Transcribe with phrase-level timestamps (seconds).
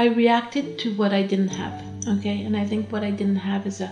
[0.00, 1.74] I reacted to what I didn't have.
[2.08, 3.90] Okay, and I think what I didn't have is a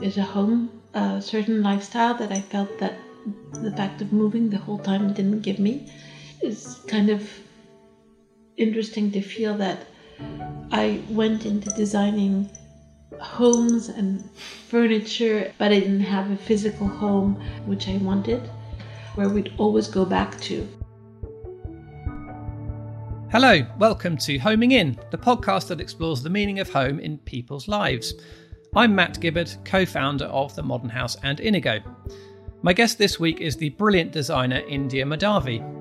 [0.00, 2.94] is a home, a certain lifestyle that I felt that
[3.52, 5.74] the fact of moving the whole time didn't give me.
[6.40, 7.28] It's kind of
[8.56, 9.84] interesting to feel that
[10.72, 12.50] I went into designing
[13.20, 14.24] homes and
[14.70, 18.40] furniture, but I didn't have a physical home, which I wanted,
[19.16, 20.66] where we'd always go back to.
[23.32, 27.66] Hello, welcome to Homing In, the podcast that explores the meaning of home in people's
[27.66, 28.14] lives.
[28.76, 31.80] I'm Matt Gibbard, co founder of The Modern House and Inigo.
[32.62, 35.75] My guest this week is the brilliant designer India Mahdavi.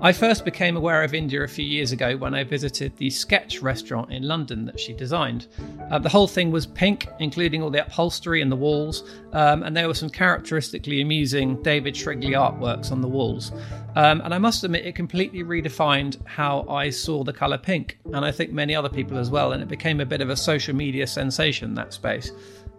[0.00, 3.60] I first became aware of India a few years ago when I visited the Sketch
[3.62, 5.48] restaurant in London that she designed.
[5.90, 9.02] Uh, the whole thing was pink, including all the upholstery and the walls,
[9.32, 13.50] um, and there were some characteristically amusing David Shrigley artworks on the walls.
[13.96, 18.24] Um, and I must admit, it completely redefined how I saw the colour pink, and
[18.24, 20.76] I think many other people as well, and it became a bit of a social
[20.76, 22.30] media sensation, that space.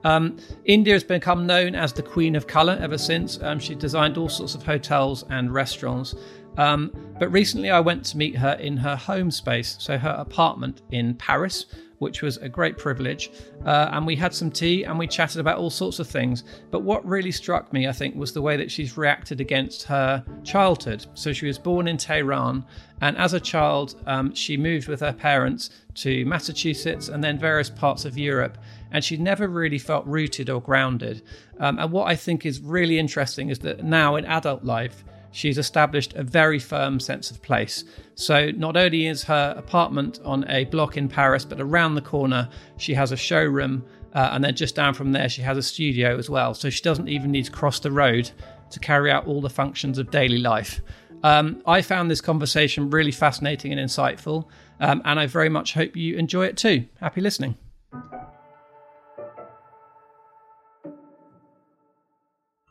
[0.06, 3.42] Um, India has become known as the Queen of Colour ever since.
[3.42, 6.16] Um, she designed all sorts of hotels and restaurants.
[6.60, 10.82] Um, but recently I went to meet her in her home space, so her apartment
[10.92, 11.66] in Paris,
[12.00, 13.32] which was a great privilege.
[13.66, 16.44] Uh, and we had some tea and we chatted about all sorts of things.
[16.70, 20.24] But what really struck me, I think, was the way that she's reacted against her
[20.44, 21.06] childhood.
[21.14, 22.66] So she was born in Tehran,
[23.00, 27.70] and as a child, um, she moved with her parents to Massachusetts and then various
[27.70, 28.58] parts of Europe.
[28.92, 31.22] And she never really felt rooted or grounded.
[31.60, 35.58] Um, and what I think is really interesting is that now in adult life, she's
[35.58, 37.84] established a very firm sense of place.
[38.16, 42.50] So, not only is her apartment on a block in Paris, but around the corner,
[42.78, 46.18] she has a showroom, uh, and then just down from there, she has a studio
[46.18, 46.54] as well.
[46.54, 48.32] So, she doesn't even need to cross the road
[48.72, 50.82] to carry out all the functions of daily life.
[51.24, 54.46] Um, I found this conversation really fascinating and insightful,
[54.80, 56.86] um, and I very much hope you enjoy it too.
[57.00, 57.58] Happy listening.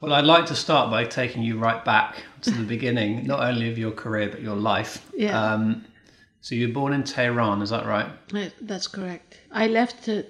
[0.00, 3.68] Well, I'd like to start by taking you right back to the beginning, not only
[3.70, 5.04] of your career but your life.
[5.16, 5.40] Yeah.
[5.40, 5.84] Um,
[6.40, 8.08] so you were born in Tehran, is that right?
[8.60, 9.40] That's correct.
[9.50, 10.22] I left uh,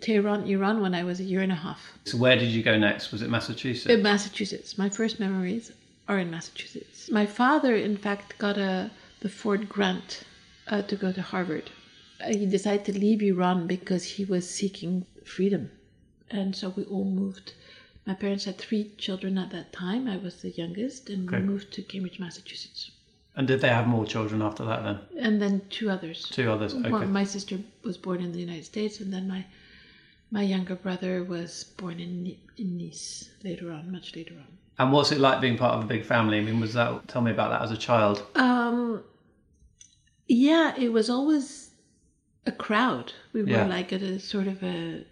[0.00, 1.98] Tehran, Iran, when I was a year and a half.
[2.04, 3.10] So where did you go next?
[3.10, 3.92] Was it Massachusetts?
[3.92, 4.78] In Massachusetts.
[4.78, 5.72] My first memories
[6.08, 7.10] are in Massachusetts.
[7.10, 10.22] My father, in fact, got a the Ford grant
[10.68, 11.70] uh, to go to Harvard.
[12.20, 15.70] Uh, he decided to leave Iran because he was seeking freedom,
[16.30, 17.54] and so we all moved
[18.06, 20.08] my parents had three children at that time.
[20.08, 21.40] I was the youngest, and okay.
[21.40, 22.92] we moved to Cambridge, Massachusetts.
[23.34, 24.98] And did they have more children after that then?
[25.18, 26.22] And then two others.
[26.30, 26.72] Two others.
[26.74, 26.88] Okay.
[26.88, 29.44] Well, my sister was born in the United States, and then my
[30.30, 34.46] my younger brother was born in in Nice later on, much later on.
[34.78, 36.38] And what's it like being part of a big family?
[36.38, 37.08] I mean, was that?
[37.08, 38.24] Tell me about that as a child.
[38.34, 39.02] Um,
[40.28, 41.70] yeah, it was always
[42.46, 43.12] a crowd.
[43.32, 43.66] We were yeah.
[43.66, 45.04] like at a sort of a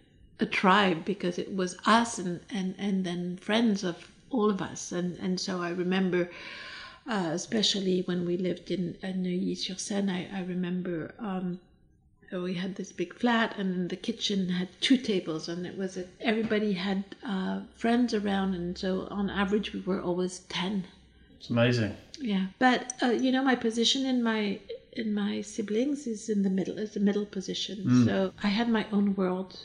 [0.44, 3.97] a tribe because it was us and, and, and then friends of
[4.31, 4.93] all of us.
[4.93, 6.31] And, and so I remember,
[7.15, 11.59] uh, especially when we lived in, in Neuilly-sur-Seine, I, I remember um,
[12.33, 16.04] we had this big flat and the kitchen had two tables and it was a,
[16.21, 20.84] everybody had uh, friends around and so on average we were always 10
[21.38, 24.59] it's amazing yeah but uh, you know my position in my
[24.93, 28.04] in my siblings is in the middle is the middle position mm.
[28.04, 29.59] so i had my own world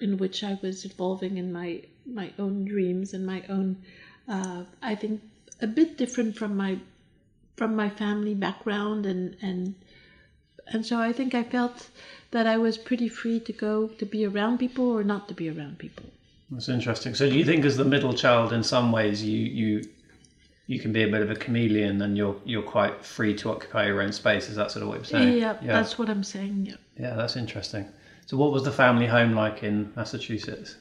[0.00, 3.76] in which I was evolving in my my own dreams and my own
[4.28, 5.22] uh, I think
[5.60, 6.78] a bit different from my
[7.56, 9.74] from my family background and and
[10.66, 11.88] and so I think I felt
[12.30, 15.48] that I was pretty free to go to be around people or not to be
[15.48, 16.04] around people.
[16.50, 17.14] That's interesting.
[17.14, 19.88] So do you think as the middle child in some ways you you
[20.66, 23.86] you can be a bit of a chameleon and you're you're quite free to occupy
[23.86, 25.38] your own space is that sort of what you're saying?
[25.38, 25.72] Yeah, yeah.
[25.72, 26.66] that's what I'm saying.
[26.66, 26.76] Yeah.
[26.98, 27.88] Yeah, that's interesting.
[28.26, 30.76] So, what was the family home like in Massachusetts?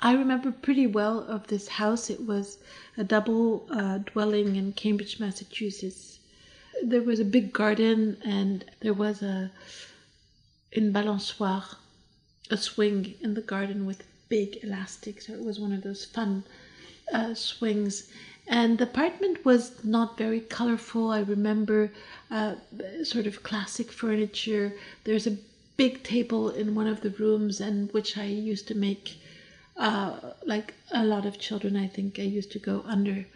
[0.00, 2.10] I remember pretty well of this house.
[2.10, 2.58] It was
[2.98, 6.18] a double uh, dwelling in Cambridge, Massachusetts.
[6.82, 9.50] There was a big garden, and there was a
[10.72, 11.76] in balançoire,
[12.50, 15.22] a swing in the garden with big elastic.
[15.22, 16.44] So it was one of those fun
[17.12, 18.10] uh, swings.
[18.46, 21.10] And the apartment was not very colorful.
[21.10, 21.90] I remember
[22.30, 22.56] uh,
[23.02, 24.74] sort of classic furniture.
[25.04, 25.38] There's a
[25.76, 29.16] big table in one of the rooms and which I used to make
[29.76, 33.26] uh, like a lot of children I think I used to go under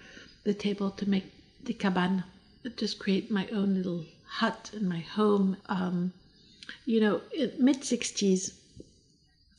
[0.45, 1.33] the table to make
[1.65, 2.25] the cabane
[2.77, 6.13] just create my own little hut in my home um,
[6.85, 7.21] you know
[7.59, 8.53] mid 60s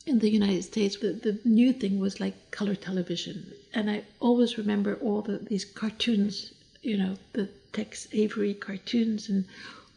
[0.06, 3.52] in the United States the, the new thing was like color television.
[3.74, 6.52] And I always remember all the, these cartoons
[6.82, 9.44] you know the Tex Avery cartoons and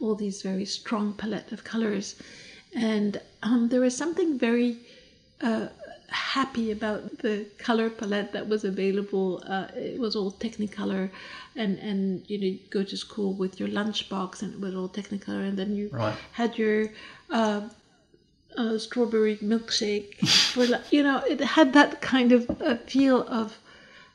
[0.00, 2.14] all these very strong palette of colors,
[2.74, 4.76] and um, there was something very
[5.40, 5.68] uh,
[6.08, 9.42] happy about the color palette that was available.
[9.46, 11.10] Uh, it was all Technicolor,
[11.56, 14.88] and and you know you go to school with your lunchbox and it was all
[14.88, 16.16] Technicolor, and then you Right.
[16.32, 16.90] had your
[17.30, 17.62] uh,
[18.56, 20.14] uh, strawberry milkshake.
[20.54, 23.58] for, you know, it had that kind of uh, feel of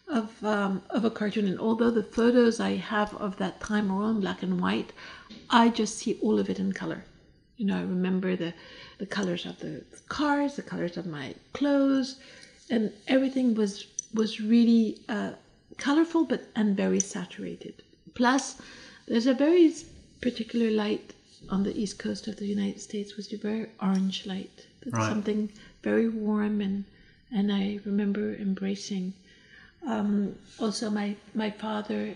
[0.08, 1.48] of um, of a cartoon.
[1.48, 4.92] And although the photos I have of that time are all in black and white,
[5.50, 7.04] I just see all of it in color.
[7.60, 8.54] You know, I remember the
[9.00, 12.16] the colors of the cars, the colors of my clothes,
[12.70, 15.34] and everything was was really uh,
[15.78, 17.76] colorful, but and very saturated.
[18.16, 18.62] Plus,
[19.10, 19.74] there's a very
[20.22, 21.14] particular light
[21.50, 24.66] on the east coast of the United States, was a very orange light.
[24.82, 25.10] That's Right.
[25.12, 25.52] something
[25.84, 26.86] very warm and
[27.38, 29.14] and I remember embracing.
[29.86, 32.16] Um, also, my my father,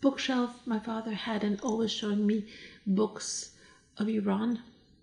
[0.00, 2.46] bookshelf my father had, and always showing me
[2.84, 3.52] books
[3.98, 4.60] of Iran.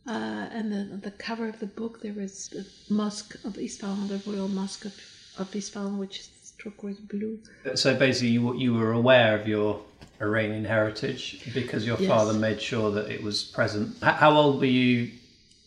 [0.08, 4.22] Uh, and the the cover of the book there was the mosque of Isfahan, the
[4.26, 4.94] royal mosque of,
[5.38, 7.40] of Isfahan, which is turquoise blue.
[7.76, 9.82] So basically, you, you were aware of your
[10.22, 12.08] Iranian heritage because your Yes.
[12.08, 14.02] father made sure that it was present.
[14.02, 15.12] How old were you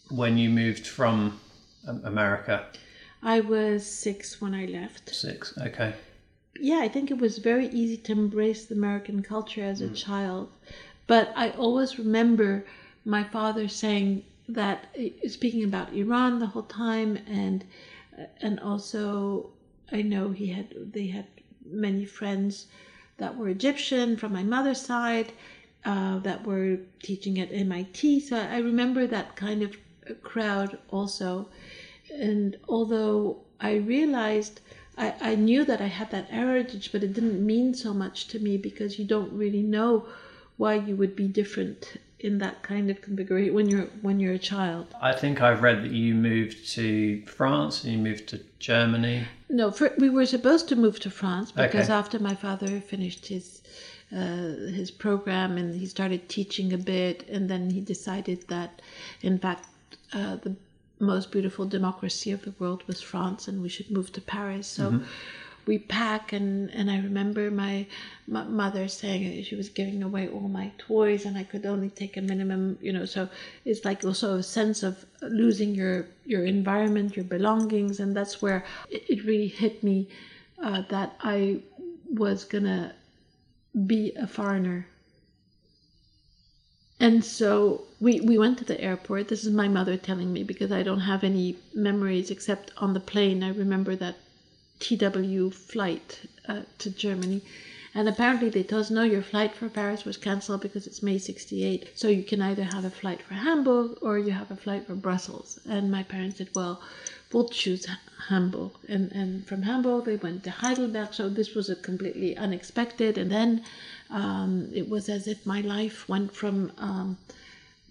[0.09, 1.39] when you moved from
[1.87, 2.67] um, America?
[3.23, 5.15] I was six when I left.
[5.15, 5.57] Six.
[5.59, 5.93] Okay.
[6.59, 10.51] yeah, I think it was very easy to embrace the American culture as a child.
[11.07, 12.65] But I always remember
[13.05, 14.94] my father saying that,
[15.29, 17.64] speaking about Iran the whole time, and
[18.43, 19.50] and also
[19.93, 21.26] I know he had they had
[21.64, 22.67] many friends
[23.17, 25.32] that were Egyptian from my mother's side
[25.85, 28.20] uh, that were teaching at MIT.
[28.20, 29.76] So I remember that kind of
[30.23, 31.49] crowd also.
[32.12, 34.61] And although I realized
[34.99, 38.38] I, I knew that I had that heritage, but it didn't mean so much to
[38.38, 40.06] me because you don't really know
[40.56, 44.39] why you would be different in that kind of configuration when you're when you're a
[44.39, 44.87] child.
[45.01, 49.25] I think I've read that you moved to France and you moved to Germany.
[49.49, 51.99] No, for, we were supposed to move to France because Okay.
[51.99, 53.63] after my father finished his
[54.13, 58.83] uh, his program and he started teaching a bit, and then he decided that,
[59.23, 59.67] in fact,
[60.13, 60.55] uh, the
[60.99, 64.67] most beautiful democracy of the world was France, and we should move to Paris.
[64.67, 65.01] So.
[65.67, 67.87] We pack and, and I remember my,
[68.27, 72.21] mother saying she was giving away all my toys and I could only take a
[72.21, 73.05] minimum, you know.
[73.05, 73.29] So
[73.65, 78.65] it's like also a sense of losing your your environment, your belongings, and that's where
[78.89, 80.09] it, it really hit me
[80.62, 81.62] uh, that I
[82.09, 82.95] was gonna
[83.87, 84.87] be a foreigner.
[87.01, 89.29] And so we, we went to the airport.
[89.29, 93.01] This is my mother telling me because I don't have any memories except on the
[93.01, 93.43] plane.
[93.43, 94.17] I remember that
[94.81, 97.43] TW flight uh, to Germany.
[97.93, 101.19] And apparently they told us, no, your flight for Paris was cancelled because it's May
[101.19, 101.91] 68.
[101.97, 104.94] So you can either have a flight for Hamburg or you have a flight for
[104.94, 105.59] Brussels.
[105.69, 106.81] And my parents said, well,
[107.32, 107.87] we'll choose
[108.29, 108.73] Hamburg.
[108.88, 111.12] And, and from Hamburg they went to Heidelberg.
[111.15, 113.19] So this was a completely unexpected.
[113.19, 113.65] And then
[114.09, 117.19] um, it was as if my life went from um,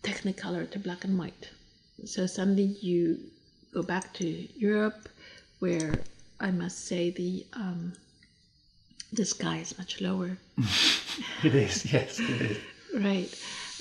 [0.02, 1.50] Technicolor to black and white.
[2.06, 3.20] So suddenly you
[3.74, 4.26] go back to
[4.58, 5.10] Europe,
[5.60, 5.94] where
[6.40, 7.94] I must say the um,
[9.12, 10.38] the sky is much lower.
[11.44, 12.58] It is, yes, it is.
[12.94, 13.32] Right.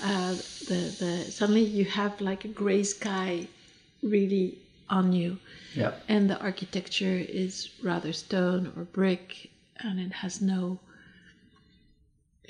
[0.03, 0.33] Uh,
[0.69, 3.47] the the suddenly you have like a gray sky,
[4.03, 4.57] really
[4.89, 5.37] on you,
[5.75, 5.93] Yeah.
[6.07, 10.79] and the architecture is rather stone or brick, and it has no.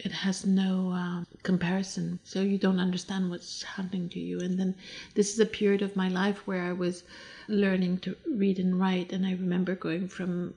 [0.05, 4.39] It has no um, comparison, so you don't understand what's happening to you.
[4.39, 4.75] And then
[5.15, 7.03] this is a period of my life where I was
[7.47, 10.53] learning to read and write, and I remember going from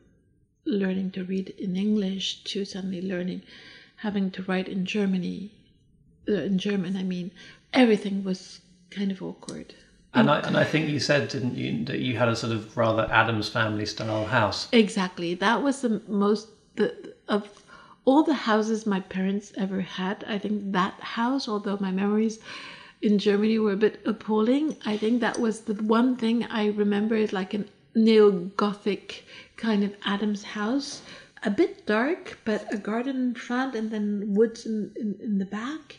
[0.65, 3.43] learning to read in English to suddenly learning
[3.97, 5.51] having to write in Germany,
[6.29, 6.97] uh, in German.
[6.97, 7.31] I mean,
[7.73, 9.75] everything was kind of awkward.
[10.15, 12.77] And I, and I think you said, didn't you, that you had a sort of
[12.77, 14.69] rather Addams family style house.
[14.73, 15.35] Exactly.
[15.35, 17.49] That was the most the of
[18.05, 20.25] all the houses my parents ever had.
[20.27, 22.41] I think that house, although my memories
[23.01, 27.15] in Germany were a bit appalling, I think that was the one thing I remember
[27.15, 29.25] is like a neo-gothic
[29.57, 31.03] kind of Addams house.
[31.45, 35.45] A bit dark, but a garden in front and then woods in, in, in the
[35.45, 35.99] back.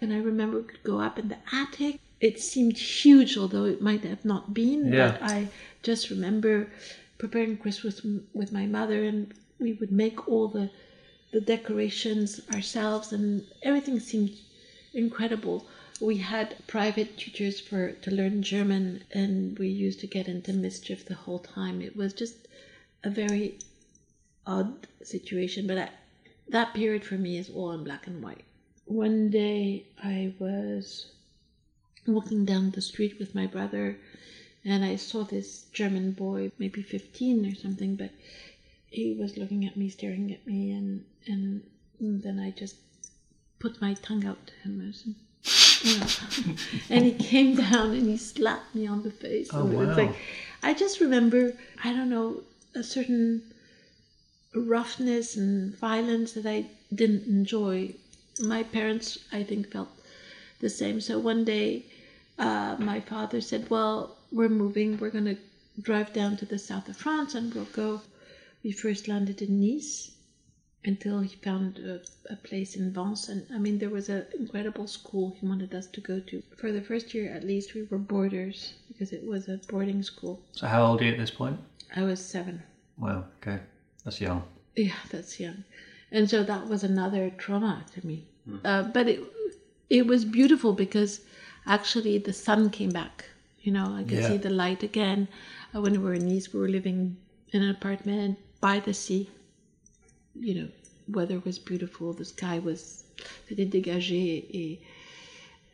[0.00, 1.98] And I remember we could go up in the attic.
[2.20, 4.92] It seemed huge, although it might have not been.
[4.92, 5.12] Yeah.
[5.12, 5.48] But I
[5.82, 6.68] just remember
[7.18, 10.70] preparing Christmas with my mother, and we would make all the
[11.34, 14.30] the decorations ourselves, and everything seemed
[14.92, 15.66] incredible.
[16.00, 21.04] We had private tutors for to learn German, and we used to get into mischief
[21.04, 21.82] the whole time.
[21.82, 22.46] It was just
[23.02, 23.58] a very
[24.46, 25.88] odd situation, but I,
[26.48, 28.44] that period for me is all in black and white.
[28.84, 31.06] one day I was
[32.06, 33.98] walking down the street with my brother
[34.64, 38.10] and I saw this German boy, maybe 15 or something, but
[38.94, 41.62] he was looking at me, staring at me, and, and,
[42.00, 42.76] then I just
[43.58, 44.92] put my tongue out to him.
[45.82, 46.06] You know,
[46.90, 49.48] and he came down and he slapped me on the face.
[49.52, 49.96] Oh, and wow.
[49.96, 50.14] like,
[50.62, 52.42] I just remember, I don't know,
[52.74, 53.42] a certain
[54.54, 57.94] roughness and violence that I didn't enjoy.
[58.40, 59.88] My parents, I think, felt
[60.60, 61.00] the same.
[61.00, 61.86] So one day,
[62.38, 64.98] uh, my father said, Well, we're moving.
[64.98, 65.36] We're going to
[65.80, 68.00] drive down to the south of France and we'll go.
[68.64, 70.12] We first landed in Nice
[70.86, 72.00] until he found a,
[72.32, 73.28] a place in Vence.
[73.28, 76.42] And I mean, there was an incredible school he wanted us to go to.
[76.56, 80.40] For the first year, at least, we were boarders because it was a boarding school.
[80.52, 81.58] So, how old are you at this point?
[81.94, 82.62] I was seven.
[82.96, 83.60] Wow, okay.
[84.02, 84.42] That's young.
[84.76, 85.64] Yeah, that's young.
[86.10, 88.24] And so that was another trauma to me.
[88.64, 89.20] Uh, but it,
[89.90, 91.20] it was beautiful because
[91.66, 93.26] actually the sun came back.
[93.60, 94.28] You know, I could Yeah.
[94.28, 95.28] see the light again.
[95.74, 97.16] Uh, when we were in Nice, we were living
[97.52, 99.28] in an apartment by the sea.
[100.34, 100.68] You know,
[101.06, 102.14] weather was beautiful.
[102.14, 103.04] The sky was
[103.46, 104.24] c'était dégagé,
[104.60, 104.80] et,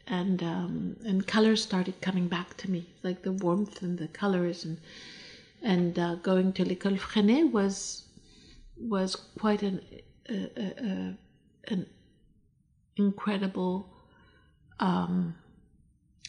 [0.08, 4.64] and um, and colors started coming back to me, like the warmth and the colors,
[4.64, 4.76] and
[5.62, 7.76] and uh, going to l'école Freinet was
[8.76, 9.80] was quite an
[10.28, 11.12] uh, uh,
[11.74, 11.86] an
[12.96, 13.74] incredible
[14.80, 15.34] um,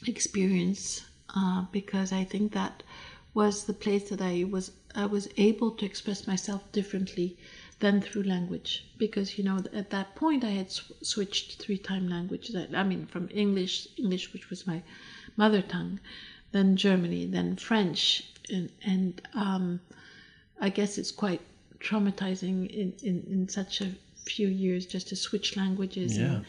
[0.05, 1.03] experience
[1.35, 2.83] uh, because I think that
[3.33, 7.37] was the place that I was I was able to express myself differently
[7.79, 12.07] than through language because you know at that point I had sw- switched three time
[12.07, 14.81] languages I, I mean from English English which was my
[15.35, 15.99] mother tongue
[16.51, 19.79] then Germany then French and and um,
[20.59, 21.41] I guess it's quite
[21.79, 23.91] traumatizing in, in, in such a
[24.25, 26.25] few years just to switch languages Yeah.
[26.25, 26.45] and,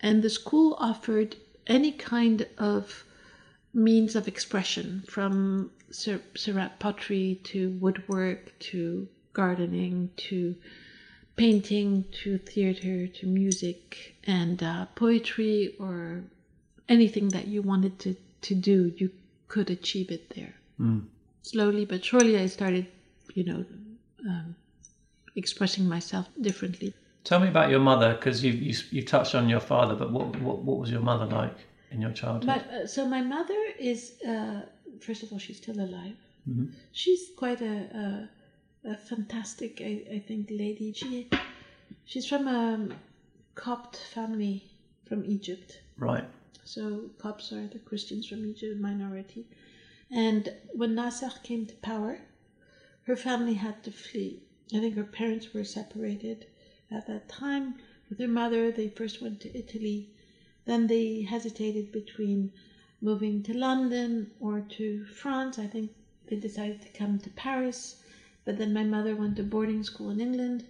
[0.00, 1.36] and the school offered
[1.66, 3.04] any kind of
[3.72, 10.54] means of expression from ceramic pottery to woodwork to gardening to
[11.36, 16.22] painting to theater to music and uh, poetry or
[16.88, 19.10] anything that you wanted to, to do you
[19.48, 20.54] could achieve it there.
[21.42, 22.86] Slowly but surely i started
[23.34, 23.64] you know
[24.28, 24.54] um,
[25.36, 26.94] expressing myself differently.
[27.24, 30.26] Tell me about your mother, because you, you you touched on your father, but what,
[30.40, 31.56] what what was your mother like
[31.90, 32.62] in your childhood?
[32.70, 34.62] Uh, so my mother is, uh,
[35.00, 36.16] first of all, she's still alive.
[36.48, 36.66] Mm-hmm.
[36.92, 38.28] She's quite a,
[38.84, 40.92] a, a fantastic, I, I think, lady.
[40.92, 41.28] She
[42.04, 42.88] she's from a
[43.54, 44.64] Copt family
[45.08, 45.80] from Egypt.
[45.96, 46.24] right.
[46.64, 49.46] So Copts are the Christians from Egypt, minority.
[50.10, 52.18] And when Nasser came to power,
[53.06, 54.42] her family had to flee.
[54.74, 56.46] I think her parents were separated
[56.90, 57.74] at that time.
[58.08, 60.10] With her mother, they first went to Italy.
[60.64, 62.52] Then they hesitated between
[63.04, 65.58] moving to London or to France.
[65.58, 65.90] I think
[66.28, 68.02] they decided to come to Paris.
[68.44, 70.64] But then my mother went to boarding school in England.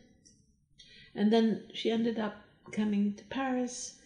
[1.15, 2.35] And then she ended up
[2.73, 3.99] coming to Paris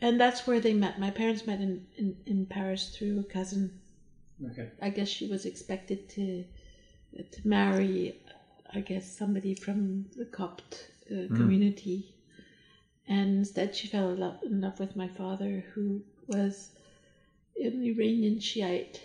[0.00, 0.98] and that's where they met.
[0.98, 3.80] My parents met in, in, in Paris through a cousin.
[4.52, 4.68] Okay.
[4.80, 6.44] I guess she was expected to
[7.32, 8.20] to marry,
[8.72, 12.14] I guess somebody from the Copt uh, community,
[13.08, 16.70] and instead she fell in love, in love with my father, who was
[17.60, 19.00] an Iranian Shiite,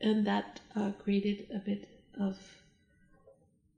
[0.00, 1.88] and that uh, created a bit
[2.20, 2.36] of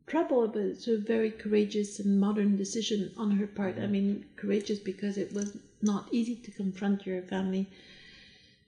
[0.06, 3.78] trouble, but it's a very courageous and modern decision on her part.
[3.78, 7.68] I mean, courageous because it was not easy to confront your family,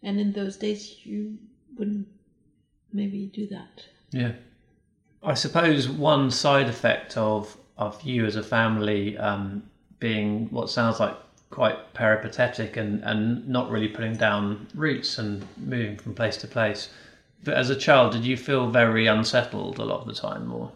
[0.03, 1.39] and in those days you
[1.77, 2.07] wouldn't
[2.93, 3.87] maybe do that.
[4.13, 4.33] Yeah.
[5.23, 9.63] I suppose one side effect of of you as a family um,
[9.99, 11.17] being what sounds like
[11.53, 16.89] quite peripatetic and, and not really putting down roots and moving from place to place.
[17.45, 20.73] But as a child, did you feel very unsettled a lot of the time, or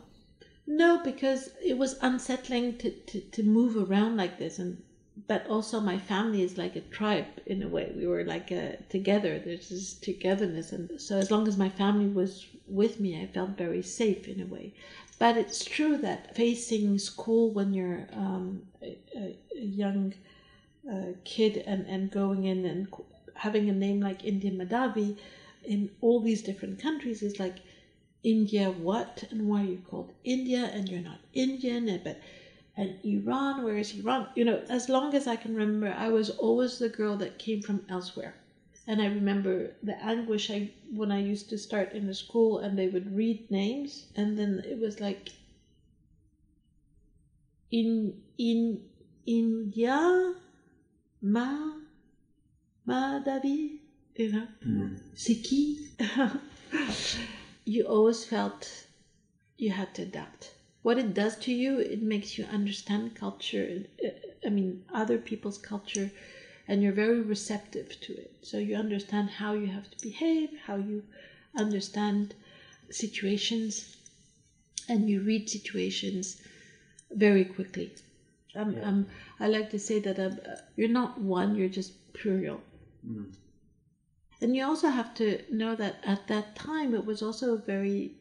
[0.67, 4.83] No, because it was unsettling to, to, to move around like this, and
[5.27, 7.91] but also my family is like a tribe in a way.
[7.97, 9.39] We were like a, together.
[9.39, 13.57] There's this togetherness, and so as long as my family was with me, I felt
[13.57, 14.75] very safe in a way.
[15.19, 20.13] But it's true that facing school when you're um, a, a young
[20.91, 22.87] uh, kid and, and going in and
[23.35, 25.15] having a name like India Mahdavi
[25.63, 27.63] in all these different countries is like
[28.23, 29.25] India what?
[29.31, 30.71] And why are you called India?
[30.73, 32.19] And you're not Indian and but
[32.77, 33.63] and Iran?
[33.63, 34.29] Where is Iran?
[34.35, 37.61] You know as long as I can remember I was always the girl that came
[37.63, 38.37] from elsewhere.
[38.87, 42.79] And I remember the anguish I when I used to start in the school and
[42.79, 45.33] they would read names and then it was like
[47.71, 48.81] in in
[49.25, 50.33] India
[51.27, 51.73] Ma,
[52.85, 53.81] Ma David,
[54.15, 54.95] you know, mm-hmm.
[55.17, 55.89] c'est qui?
[57.65, 58.87] you always felt
[59.59, 60.53] you had to adapt.
[60.83, 63.83] What it does to you, it makes you understand culture.
[64.05, 64.11] Uh,
[64.47, 66.13] I mean, other people's culture,
[66.69, 68.33] and you're very receptive to it.
[68.43, 71.03] So you understand how you have to behave, how you
[71.57, 72.35] understand
[72.89, 73.97] situations,
[74.89, 76.41] and you read situations
[77.11, 77.91] very quickly.
[78.57, 78.89] Um, Yeah.
[78.89, 79.07] um,
[79.39, 82.63] I like to say that um, uh, you're not one, you're just plural.
[84.41, 88.13] And you also have to know that at that time it was also very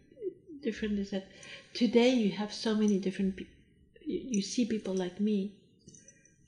[0.62, 1.00] different.
[1.00, 1.27] Is that
[1.74, 3.54] today you have so many different people,
[4.01, 5.51] you, you see people like me,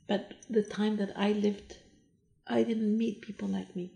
[0.08, 1.78] but the time that I lived,
[2.48, 3.92] I didn't meet people like me.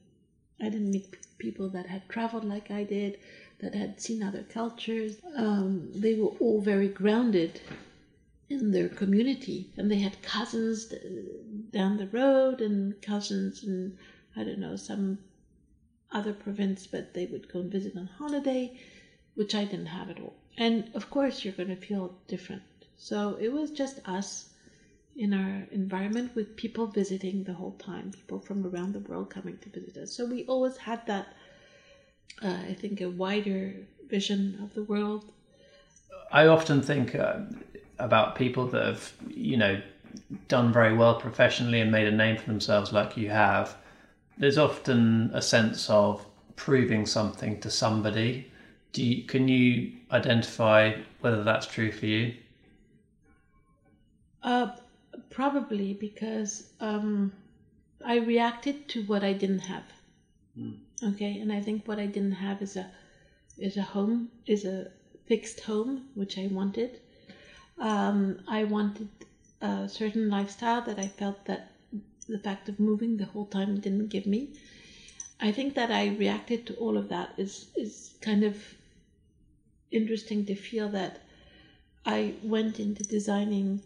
[0.59, 3.17] I didn't meet people that had traveled like I did,
[3.59, 5.19] that had seen other cultures.
[5.35, 7.61] Um, they were all very grounded
[8.51, 10.93] in their community, and they had cousins
[11.71, 13.93] down the road and cousins in
[14.35, 15.19] I don't know some
[16.11, 18.71] other province, but they would go and visit on holiday,
[19.35, 20.33] which I didn't have at all.
[20.57, 22.63] And of course, you're going to feel different.
[22.97, 24.49] So it was just us
[25.15, 29.57] in our environment with people visiting the whole time, people from around the world coming
[29.57, 30.11] to visit us.
[30.11, 31.33] So we always had that,
[32.41, 35.25] uh, I think, a wider vision of the world.
[36.31, 37.39] I often think uh,
[38.01, 39.81] about people that have, you know,
[40.47, 43.75] done very well professionally and made a name for themselves, like you have.
[44.37, 48.51] There's often a sense of proving something to somebody.
[48.93, 52.33] Do you, can you identify whether that's true for you?
[54.43, 54.71] Uh,
[55.29, 57.31] probably because um,
[58.03, 59.83] I reacted to what I didn't have.
[61.03, 62.91] Okay, and I think what I didn't have is a
[63.57, 64.91] is a home, is a
[65.25, 66.99] fixed home, which I wanted.
[67.81, 69.09] Um, I wanted
[69.59, 71.71] a certain lifestyle that I felt that
[72.27, 74.49] the fact of moving the whole time didn't give me.
[75.39, 78.55] I think that I reacted to all of that is is kind of
[79.91, 81.19] interesting to feel that
[82.05, 83.81] I went into designing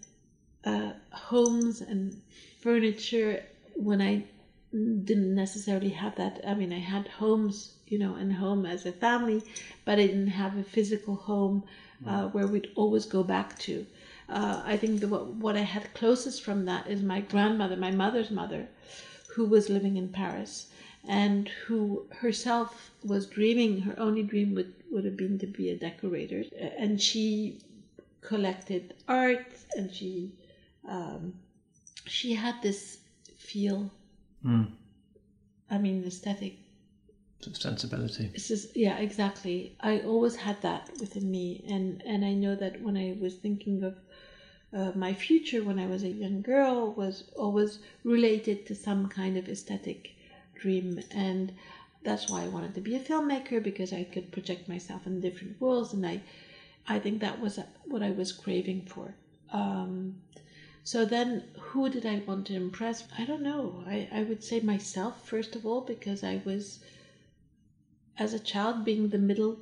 [0.65, 2.21] uh, homes and
[2.59, 3.43] furniture
[3.75, 4.23] when I
[4.71, 6.39] didn't necessarily have that.
[6.45, 9.43] I mean, I had homes, you know, and home as a family,
[9.85, 11.63] but I didn't have a physical home
[12.05, 13.85] uh, where we'd always go back to.
[14.29, 17.91] Uh, I think the, what, what I had closest from that is my grandmother, my
[17.91, 18.67] mother's mother,
[19.35, 20.67] who was living in Paris
[21.07, 25.75] and who herself was dreaming, her only dream would, would have been to be a
[25.75, 26.43] decorator.
[26.77, 27.59] And she
[28.21, 30.31] collected art and she
[30.87, 31.33] um,
[32.05, 32.99] she had this
[33.37, 33.91] feel
[34.45, 34.67] Mm.
[35.71, 36.53] i mean aesthetic
[37.45, 38.29] Sort of sensibility.
[38.33, 42.81] this is yeah exactly i always had that within me and and i know that
[42.81, 43.93] when i was thinking of
[44.73, 49.37] uh, my future when i was a young girl was always related to some kind
[49.37, 50.15] of aesthetic
[50.55, 51.51] dream and
[52.03, 55.61] that's why i wanted to be a filmmaker because i could project myself in different
[55.61, 56.19] worlds and i
[56.87, 59.15] i think that was what i was craving for
[59.53, 60.15] um,
[60.83, 63.03] so then, who did I want to impress?
[63.17, 63.83] I don't know.
[63.87, 66.79] I, I would say myself, first of all, because I was,
[68.17, 69.57] as a child, being the middle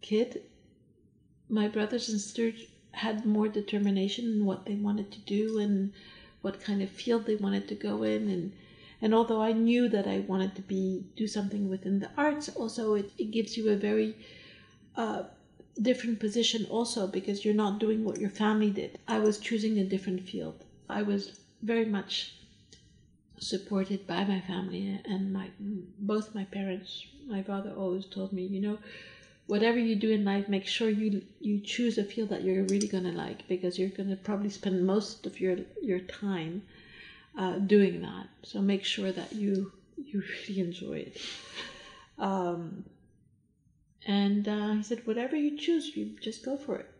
[0.00, 0.42] kid.
[1.48, 5.92] My brothers and sisters had more determination in what they wanted to do and
[6.42, 8.28] what kind of field they wanted to go in.
[8.28, 8.52] And,
[9.00, 12.94] and although I knew that I wanted to be do something within the arts, also
[12.94, 14.16] it, it gives you a very
[14.96, 15.24] uh,
[15.80, 18.98] different position also because you're not doing what your family did.
[19.06, 20.64] I was choosing a different field.
[20.88, 22.37] I was very much
[23.40, 25.50] supported by my family and my
[25.98, 27.06] both my parents.
[27.26, 28.78] My father always told me, you know,
[29.46, 32.88] whatever you do in life, make sure you you choose a field that you're really
[32.88, 36.62] gonna like because you're gonna probably spend most of your your time
[37.36, 38.28] uh, doing that.
[38.42, 41.20] So make sure that you you really enjoy it.
[42.18, 42.84] Um,
[44.06, 46.90] and uh, he said, whatever you choose, you just go for it.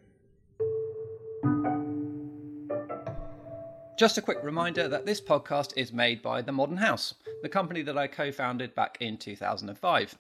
[3.99, 7.83] Just a quick reminder that this podcast is made by The Modern House, the company
[7.83, 10.17] that I co founded back in 2005.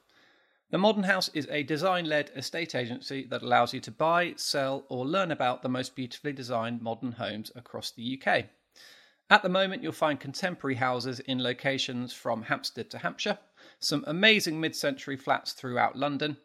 [0.73, 4.85] The Modern House is a design led estate agency that allows you to buy, sell,
[4.89, 8.47] or learn about the most beautifully designed modern homes across the UK.
[9.31, 13.39] At the moment, you'll find contemporary houses in locations from Hampstead to Hampshire,
[13.79, 16.37] some amazing mid century flats throughout London,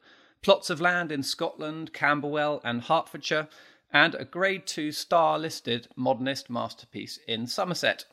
[0.43, 3.48] plots of land in Scotland, Camberwell, and Hertfordshire,
[3.94, 8.06] and a Grade 2 star listed modernist masterpiece in Somerset.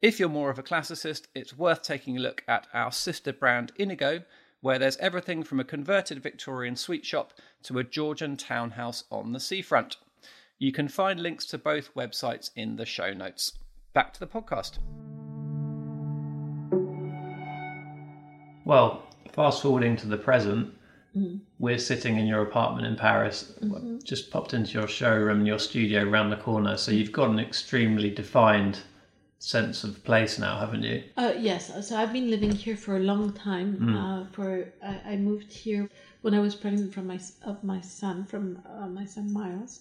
[0.00, 3.72] If you're more of a classicist, it's worth taking a look at our sister brand
[3.76, 4.22] Inigo,
[4.60, 9.40] where there's everything from a converted Victorian sweet shop to a Georgian townhouse on the
[9.40, 9.98] seafront.
[10.58, 13.52] You can find links to both websites in the show notes.
[13.92, 14.78] back to the podcast.
[18.64, 20.74] Well, fast forwarding to the present,
[21.58, 23.52] we're sitting in your apartment in Paris.
[24.02, 26.76] Just popped into your showroom and your studio around the corner.
[26.76, 28.80] So you've got an extremely defined
[29.38, 31.02] sense of place now, haven't you?
[31.16, 33.96] Uh, yes, so I've been living here for a long time.
[33.96, 35.88] Uh, for I, I moved here
[36.22, 39.80] when I was pregnant from my of my son, from uh, my son Miles,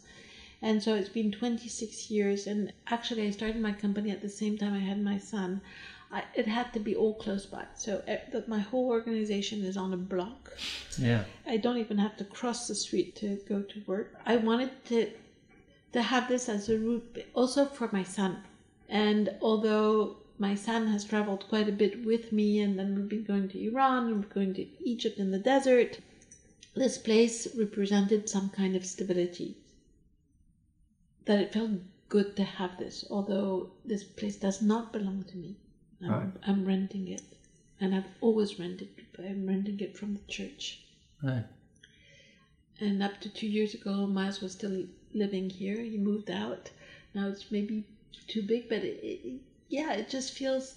[0.62, 2.48] and so it's been 26 years.
[2.48, 5.62] And actually, I started my company at the same time I had my son.
[6.13, 9.78] I, it had to be all close by, so uh, that my whole organization is
[9.78, 10.54] on a block.
[10.99, 11.23] Yeah.
[11.47, 14.13] I don't even have to cross the street to go to work.
[14.26, 15.10] I wanted to
[15.93, 18.43] to have this as a route also for my son.
[18.89, 23.23] And although my son has traveled quite a bit with me, and then we've been
[23.23, 25.99] going to Iran and we're going to Egypt in the desert,
[26.76, 29.58] this place represented some kind of stability.
[31.26, 31.71] That it felt
[32.10, 35.56] good to have this, although this place does not belong to me.
[36.06, 36.30] I'm, Right.
[36.48, 37.22] I'm renting it,
[37.80, 38.89] and I've always rented.
[39.18, 40.82] I'm renting it from the church.
[41.22, 41.46] Right.
[42.80, 45.80] And up to two years ago, Miles was still living here.
[45.82, 46.72] He moved out.
[47.13, 47.86] Now it's maybe
[48.28, 49.39] too big, but it, it,
[49.70, 50.76] yeah, it just feels.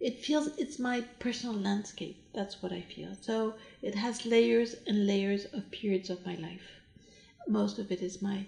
[0.00, 2.16] It feels it's my personal landscape.
[2.34, 3.14] That's what I feel.
[3.20, 6.80] So it has layers and layers of periods of my life.
[7.46, 8.46] Most of it is my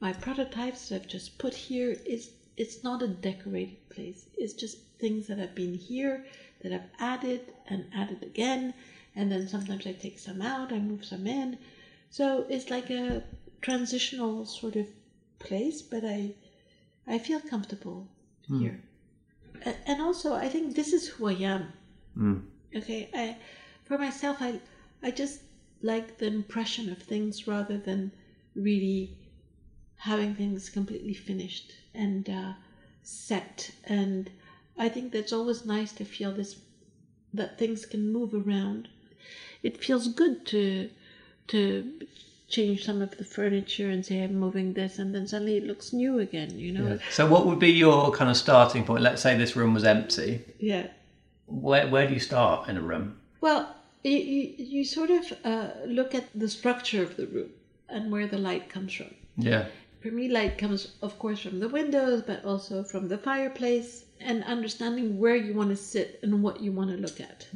[0.00, 1.96] my prototypes that I've just put here.
[2.04, 4.26] Is it's not a decorated place.
[4.36, 6.24] It's just things that have been here
[6.62, 8.74] that I've added and added again,
[9.16, 11.58] and then sometimes I take some out, I move some in.
[12.10, 13.22] So it's like a
[13.62, 14.86] transitional sort of
[15.38, 16.34] place, but I
[17.06, 18.06] I feel comfortable
[18.48, 18.80] here.
[19.86, 21.72] And also, I think this is who I am.
[22.16, 22.42] Mm.
[22.74, 23.36] Okay, I
[23.84, 24.60] for myself, I
[25.02, 25.42] I just
[25.82, 28.12] like the impression of things rather than
[28.54, 29.16] really
[30.00, 32.52] having things completely finished and uh,
[33.02, 33.70] set.
[33.84, 34.30] And
[34.78, 36.56] I think that's always nice to feel this
[37.32, 38.88] that things can move around.
[39.62, 40.90] It feels good to
[41.48, 42.00] to
[42.48, 45.92] change some of the furniture and say I'm moving this, and then suddenly it looks
[45.92, 46.58] new again.
[46.58, 46.98] You know?
[47.10, 49.02] So what would be your kind of starting point?
[49.02, 50.40] Let's say this room was empty.
[50.58, 50.86] yeah.
[51.46, 53.18] Where where do you start in a room?
[53.40, 57.50] Well, you, you, you sort of uh, look at the structure of the room
[57.88, 59.12] and where the light comes from.
[59.36, 59.66] Yeah.
[60.00, 64.42] For me, light comes, of course, from the windows, but also from the fireplace and
[64.44, 67.46] understanding where you want to sit and what you want to look at.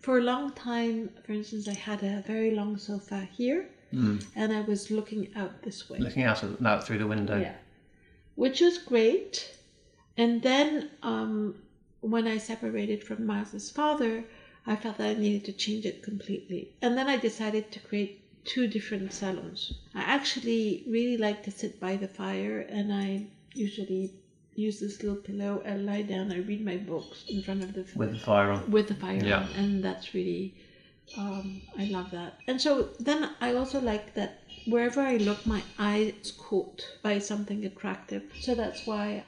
[0.00, 4.60] For a long time, for instance, I had a very long sofa here and I
[4.62, 5.98] was looking out this way.
[5.98, 7.38] Looking out of, out through the window.
[7.40, 7.54] Yeah.
[8.34, 9.54] Which was great.
[10.16, 11.54] And then um,
[12.00, 14.24] when I separated from Miles's father,
[14.66, 16.72] I felt that I needed to change it completely.
[16.82, 19.74] And then I decided to create two different salons.
[19.94, 24.12] I actually really like to sit by the fire and I usually
[24.56, 27.84] use this little pillow, and lie down, I read my books in front of the
[27.96, 28.70] With the fire on.
[28.70, 29.40] with the fire Yeah.
[29.42, 30.54] on, and that's really
[31.18, 32.38] um, I love that.
[32.48, 37.18] And so then I also like that wherever I look, my eye is caught by
[37.18, 38.22] something attractive.
[38.40, 39.24] So that's why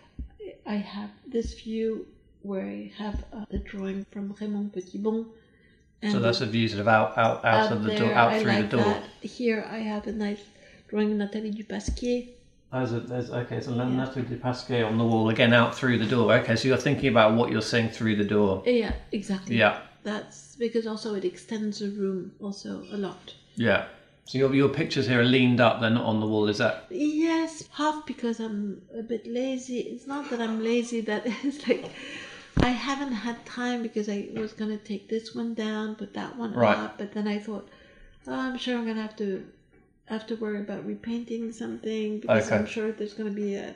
[0.64, 2.06] I have this view
[2.42, 5.26] where I have uh, the drawing from Raymond Pettibon.
[6.02, 8.42] And So that's a view sort of out out, out, of the door, out I
[8.42, 8.84] through like the door.
[8.84, 9.04] That.
[9.22, 10.40] Here I have a nice
[10.88, 12.28] drawing of Nathalie Dupasquier.
[12.72, 16.04] There's, a, there's okay, so Leonardo di Pasquet on the wall again out through the
[16.04, 16.34] door.
[16.34, 18.62] Okay, so you're thinking about what you're seeing through the door.
[18.66, 19.56] Yeah, exactly.
[19.56, 23.34] Yeah, That's because also it extends the room also a lot.
[23.54, 23.86] yeah.
[24.26, 26.48] So your your pictures here are leaned up; they're not on the wall.
[26.48, 29.78] Is that Yes, half because I'm a bit lazy.
[29.78, 31.84] It's not that I'm lazy, that it's like
[32.58, 36.36] I haven't had time because I was going to take this one down, put that
[36.36, 36.76] one Right.
[36.76, 37.68] up, but then I thought,
[38.26, 39.44] oh, I'm sure I'm going to have to
[40.06, 42.56] have to worry about repainting something because Okay.
[42.56, 43.74] I'm sure there's going to be a.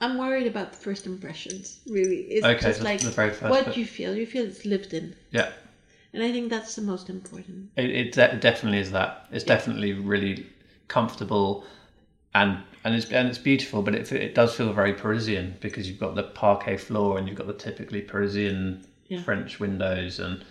[0.00, 2.18] I'm worried about the first impressions, really.
[2.28, 3.76] It's Okay, just so like the very first what bit.
[3.76, 4.14] you feel.
[4.14, 5.14] You feel it's lived in.
[5.30, 5.48] yeah?
[6.12, 7.70] And I think that's the most important.
[7.76, 9.26] It, it de- definitely is that.
[9.30, 10.46] It's definitely really
[10.88, 11.62] comfortable,
[12.34, 13.82] and and it's and it's beautiful.
[13.82, 17.36] But it it does feel very Parisian because you've got the parquet floor and you've
[17.36, 19.22] got the typically Parisian Yeah.
[19.22, 20.44] French windows and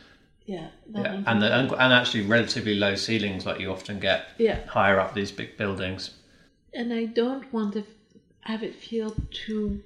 [0.45, 0.67] Yeah.
[0.93, 4.57] yeah, and, the, and and actually relatively low ceilings like you often get yeah.
[4.67, 6.01] higher up these big buildings.
[6.73, 7.83] and I don't want to
[8.41, 9.81] have it feel too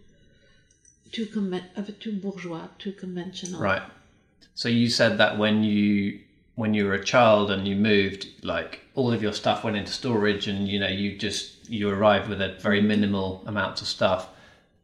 [1.12, 3.60] too conven- of it too bourgeois, too conventional.
[3.62, 3.82] Right.
[4.54, 6.20] So you said that when you
[6.56, 9.94] when you were a child and you moved, like all of your stuff went into
[9.94, 14.30] storage, and you know you just you arrive with a very minimal amount of stuff.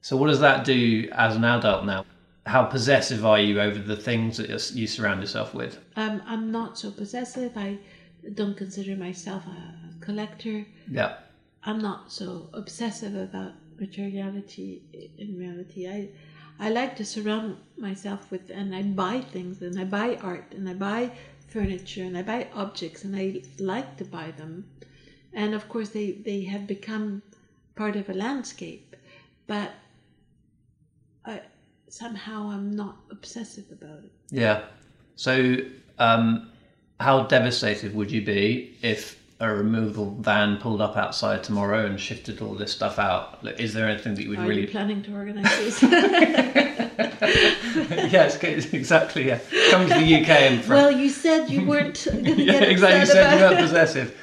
[0.01, 2.05] So what does that do as an adult now?
[2.45, 5.79] How possessive are you over the things that you surround yourself with?
[5.95, 7.53] Um, I'm not so possessive.
[7.55, 7.79] I
[8.35, 10.65] don't consider myself a collector.
[10.89, 11.17] Yeah.
[11.63, 14.83] I'm not so obsessive about materiality.
[15.17, 16.09] In reality, I
[16.57, 20.69] I like to surround myself with, and I buy things, and I buy art, and
[20.69, 21.11] I buy
[21.47, 24.65] furniture, and I buy objects, and I like to buy them.
[25.35, 27.21] And of course, they, they have become
[27.75, 28.95] part of a landscape,
[29.47, 29.71] but
[31.25, 31.41] I,
[31.89, 34.11] somehow I'm not obsessive about it.
[34.31, 34.63] Yeah.
[35.17, 35.57] So,
[35.99, 36.49] um,
[37.01, 42.41] how devastated would you be if a removal van pulled up outside tomorrow and shifted
[42.41, 43.39] all this stuff out?
[43.59, 44.61] Is there anything that you would Are really?
[44.61, 45.83] you planning to organize this?
[48.13, 49.27] yes, exactly.
[49.27, 50.75] Yeah, coming to the UK and from.
[50.75, 52.99] well, you said you weren't going to yeah, get exactly.
[53.01, 54.17] You said you weren't possessive.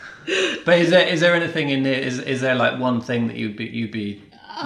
[0.65, 2.01] But is there is there anything in there?
[2.01, 4.23] Is is there like one thing that you'd be you'd be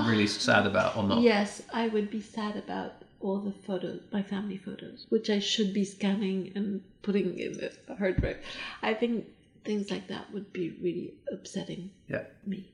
[0.06, 1.20] really sad about or not?
[1.22, 5.72] Yes, I would be sad about all the photos, my family photos, which I should
[5.72, 8.38] be scanning and putting in the hard drive.
[8.82, 9.26] I think
[9.64, 12.24] things like that would be really upsetting Yeah.
[12.46, 12.70] me.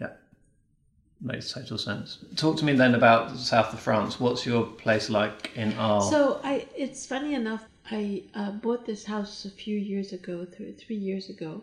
[0.00, 0.12] Yeah.
[1.20, 2.18] Makes total sense.
[2.36, 4.20] Talk to me then about the south of France.
[4.20, 6.10] What's your place like in Arles?
[6.10, 7.64] So I, it's funny enough.
[7.90, 11.62] I uh, bought this house a few years ago, th- three years ago,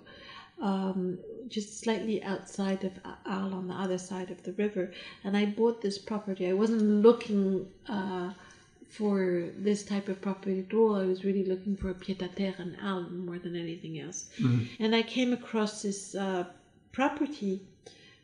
[0.61, 2.93] um, just slightly outside of
[3.25, 4.91] Arles on the other side of the river.
[5.23, 6.47] And I bought this property.
[6.47, 8.31] I wasn't looking uh,
[8.89, 10.95] for this type of property at all.
[10.95, 14.29] I was really looking for a pied-à-terre in Arles more than anything else.
[14.79, 16.45] And I came across this uh,
[16.91, 17.61] property,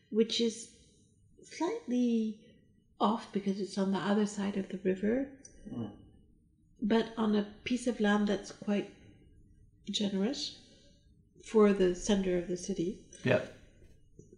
[0.09, 0.69] which is
[1.43, 2.39] slightly
[2.99, 5.27] off because it's on the other side of the river
[6.81, 8.89] but on a piece of land that's quite
[9.89, 10.59] generous
[11.43, 12.97] for the center of the city.
[13.23, 13.41] yeah.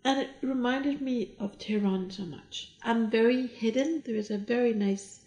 [0.03, 2.73] And it reminded me of Tehran so much.
[2.83, 4.03] I'm very hidden.
[4.05, 5.21] There is a very nice,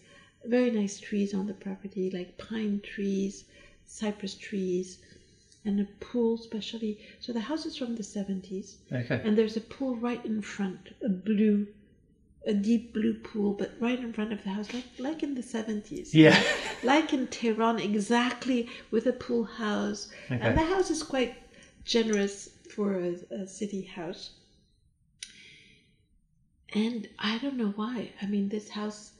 [0.45, 3.43] very nice trees on the property, like pine trees,
[3.85, 4.99] cypress trees,
[5.65, 6.97] and a pool, especially.
[7.19, 9.19] So the house is from the 70s, Okay.
[9.25, 11.67] and there's a pool right in front, a blue,
[12.45, 15.41] a deep blue pool, but right in front of the house, like like in the
[15.43, 16.41] 70s Yeah.
[16.83, 20.07] like in Tehran, exactly with a pool house.
[20.31, 20.39] Okay.
[20.41, 21.35] And the house is quite
[21.89, 24.31] generous for a, a city house.
[26.73, 28.11] And I don't know why.
[28.21, 29.11] I mean, this house,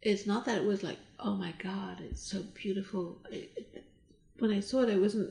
[0.00, 3.18] it's not that it was like, oh my God, it's so beautiful.
[3.30, 3.84] It, it-
[4.40, 5.30] when I saw it, I wasn't,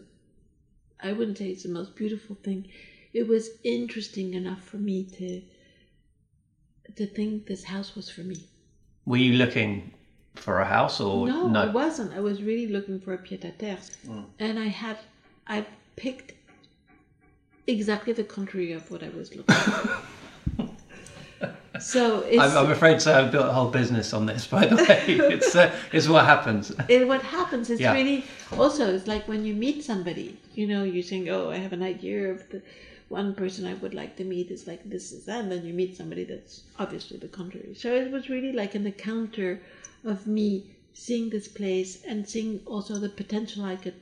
[1.01, 2.69] I wouldn't say it's the most beautiful thing.
[3.11, 5.41] It was interesting enough for me to
[6.95, 8.37] to think this house was for me.
[9.05, 9.91] Were you looking
[10.35, 11.59] for a house or No, no?
[11.61, 12.13] I wasn't.
[12.13, 14.25] I was really looking for a pied-à-terre, Mm.
[14.39, 14.97] and I had,
[15.47, 16.33] I picked
[17.67, 19.99] exactly the contrary of what I was looking for.
[21.79, 24.47] so it's I'm, I'm afraid to say I've built a whole business on this.
[24.47, 26.71] By the way, it's uh, it's what happens.
[26.87, 27.93] it, what happens is Yeah.
[27.93, 31.73] really also it's like when you meet somebody, you know, you think, oh, I have
[31.73, 32.61] an idea of the
[33.09, 35.73] one person I would like to meet is like this is that, and then you
[35.73, 37.73] meet somebody that's obviously the contrary.
[37.75, 39.61] So it was really like an encounter
[40.03, 43.95] of me seeing this place and seeing also the potential I could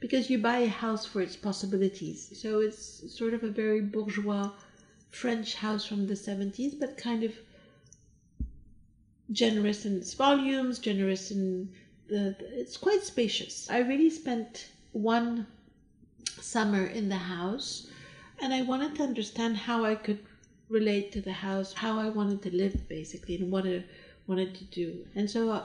[0.00, 2.30] because you buy a house for its possibilities.
[2.40, 4.50] So it's sort of a very bourgeois
[5.10, 7.32] French house from the 70s, but kind of
[9.32, 11.70] generous in its volumes, generous in
[12.08, 12.36] the.
[12.52, 13.68] It's quite spacious.
[13.70, 15.46] I really spent one
[16.40, 17.88] summer in the house,
[18.40, 20.20] and I wanted to understand how I could
[20.68, 23.84] relate to the house, how I wanted to live, basically, and what I
[24.26, 25.06] wanted to do.
[25.14, 25.64] And so, uh,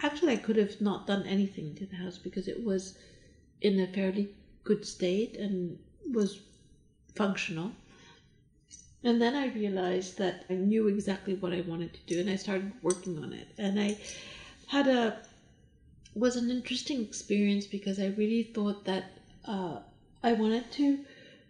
[0.00, 2.96] actually, I could have not done anything to the house because it was
[3.60, 4.28] in a fairly
[4.64, 5.78] good state and
[6.12, 6.40] was
[7.14, 7.72] functional.
[9.04, 12.36] And then I realized that I knew exactly what I wanted to do, and I
[12.36, 13.48] started working on it.
[13.56, 13.96] And I
[14.66, 15.18] had a
[16.14, 19.04] was an interesting experience because I really thought that
[19.46, 19.78] uh,
[20.22, 21.04] I wanted to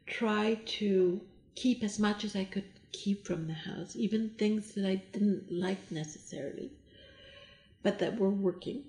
[0.06, 1.20] try to
[1.54, 5.50] keep as much as I could keep from the house, even things that I didn't
[5.50, 6.70] like necessarily,
[7.82, 8.84] but that were working.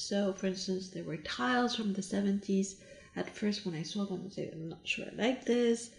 [0.00, 2.76] So, for instance, there were tiles from the 70s.
[3.16, 5.90] At first, when I saw them, I said, I'm not sure I like this,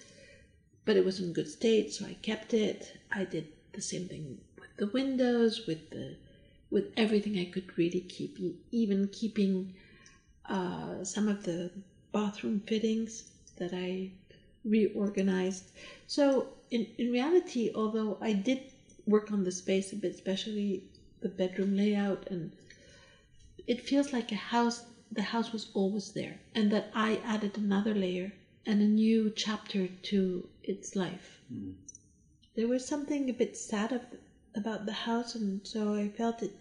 [0.86, 2.98] but it was in good state, so I kept it.
[3.12, 6.16] I did the same thing with the windows, with the
[6.72, 8.40] with everything I could really keep,
[8.72, 9.76] even keeping
[10.48, 11.70] uh, some of the
[12.12, 14.12] bathroom fittings that I
[14.66, 15.72] reorganized.
[16.08, 18.62] So, in, in reality, although I did
[19.06, 20.86] work on the space a bit, especially
[21.22, 22.52] the bedroom layout, and
[23.68, 27.94] it feels like a house, the house was always there, and that I added another
[27.94, 28.34] layer
[28.66, 31.42] and a new chapter to its life.
[32.56, 34.02] There was something a bit sad of,
[34.56, 36.54] about the house, and so I felt it.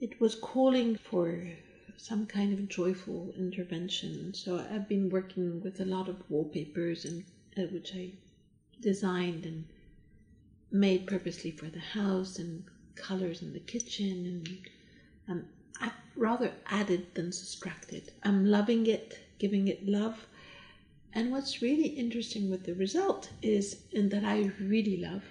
[0.00, 1.50] It was calling for
[1.96, 4.32] some kind of joyful intervention.
[4.34, 7.24] So I've been working with a lot of wallpapers, and
[7.56, 8.12] uh, which I
[8.80, 9.64] designed and
[10.70, 14.48] made purposely for the house, and colors in the kitchen, and
[15.28, 15.48] I'm
[16.18, 18.12] rather added than subtracted.
[18.24, 20.26] I'm loving it, giving it love.
[21.14, 25.22] And what's really interesting with the result is, and that I really love,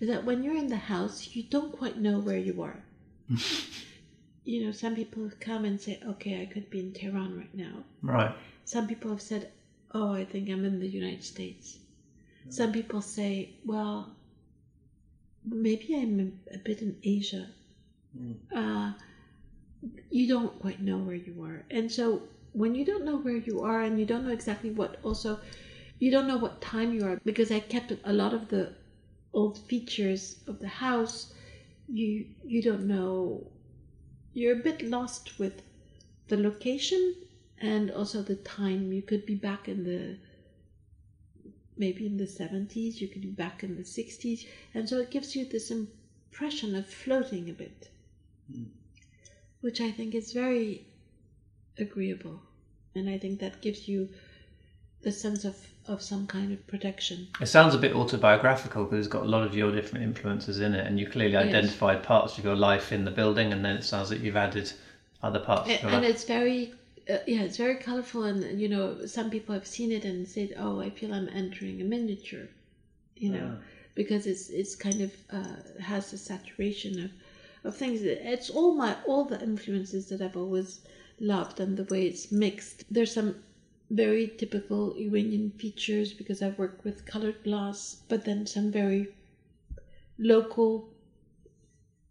[0.00, 2.84] is that when you're in the house, you don't quite know where you are.
[4.44, 7.84] you know, some people come and say, okay, I could be in Tehran right now.
[8.02, 8.34] Right.
[8.64, 9.50] Some people have said,
[9.92, 11.78] oh, I think I'm in the United States.
[12.50, 14.16] Some people say, well,
[15.44, 17.46] maybe I'm a, a bit in Asia.
[18.54, 18.92] Uh,
[20.10, 21.64] you don't quite know where you are.
[21.70, 24.96] And so when you don't know where you are and you don't know exactly what
[25.02, 25.40] also,
[25.98, 28.74] you don't know what time you are because I kept a lot of the
[29.32, 31.34] old features of the house.
[31.88, 33.46] You you don't know.
[34.32, 35.62] You're a bit lost with
[36.28, 37.14] the location
[37.60, 38.92] and also the time.
[38.92, 40.16] You could be back in the
[41.78, 45.36] maybe in the 70s, you could be back in the 60s, and so it gives
[45.36, 47.88] you this impression of floating a bit,
[48.50, 48.64] hmm.
[49.60, 50.84] Which I think is very
[51.78, 52.40] agreeable,
[52.94, 54.08] and I think that gives you
[55.02, 57.28] the sense of, of some kind of protection.
[57.40, 60.74] It sounds a bit autobiographical because it's got a lot of your different influences in
[60.74, 61.44] it, and you clearly Yes.
[61.44, 64.72] identified parts of your life in the building, and then it sounds like you've added
[65.22, 66.04] other parts of and, life.
[66.04, 66.72] it's very
[67.10, 70.54] uh, yeah it's very colorful and you know some people have seen it and said
[70.56, 72.46] oh i feel i'm entering a miniature
[73.16, 73.62] you know Ah.
[73.96, 77.10] because it's it's kind of uh, has a saturation of
[77.64, 80.80] of things it's all my all the influences that i've always
[81.20, 83.34] loved and the way it's mixed there's some
[83.90, 89.08] very typical iranian features because i've worked with colored glass but then some very
[90.18, 90.88] local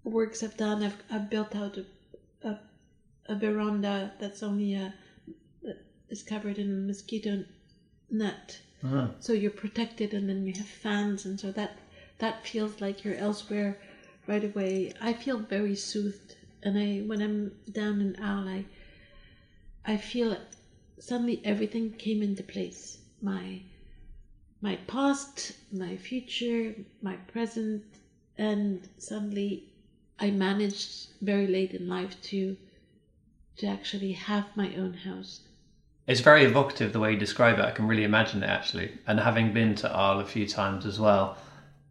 [0.04, 0.84] works I've done.
[0.84, 2.60] I've, I've built out a, a,
[3.28, 4.94] a veranda that's only a,
[6.10, 7.44] is covered in a mosquito
[8.10, 9.10] net, Ah.
[9.20, 11.78] so you're protected, and then you have fans, and so that
[12.20, 13.78] that feels like you're elsewhere
[14.28, 14.94] right away.
[15.02, 18.66] I feel very soothed, and I when I'm down in Arles, I
[19.94, 20.38] I feel
[21.00, 23.00] suddenly everything came into place.
[23.22, 23.62] My
[24.62, 27.84] my past, my future, my present,
[28.38, 29.64] and suddenly
[30.20, 32.58] I managed very late in life to
[33.58, 35.42] to actually have my own house.
[36.06, 37.66] It's very evocative the way you describe it.
[37.66, 38.98] I can really imagine it actually.
[39.08, 41.38] And having been to Arles a few times as well,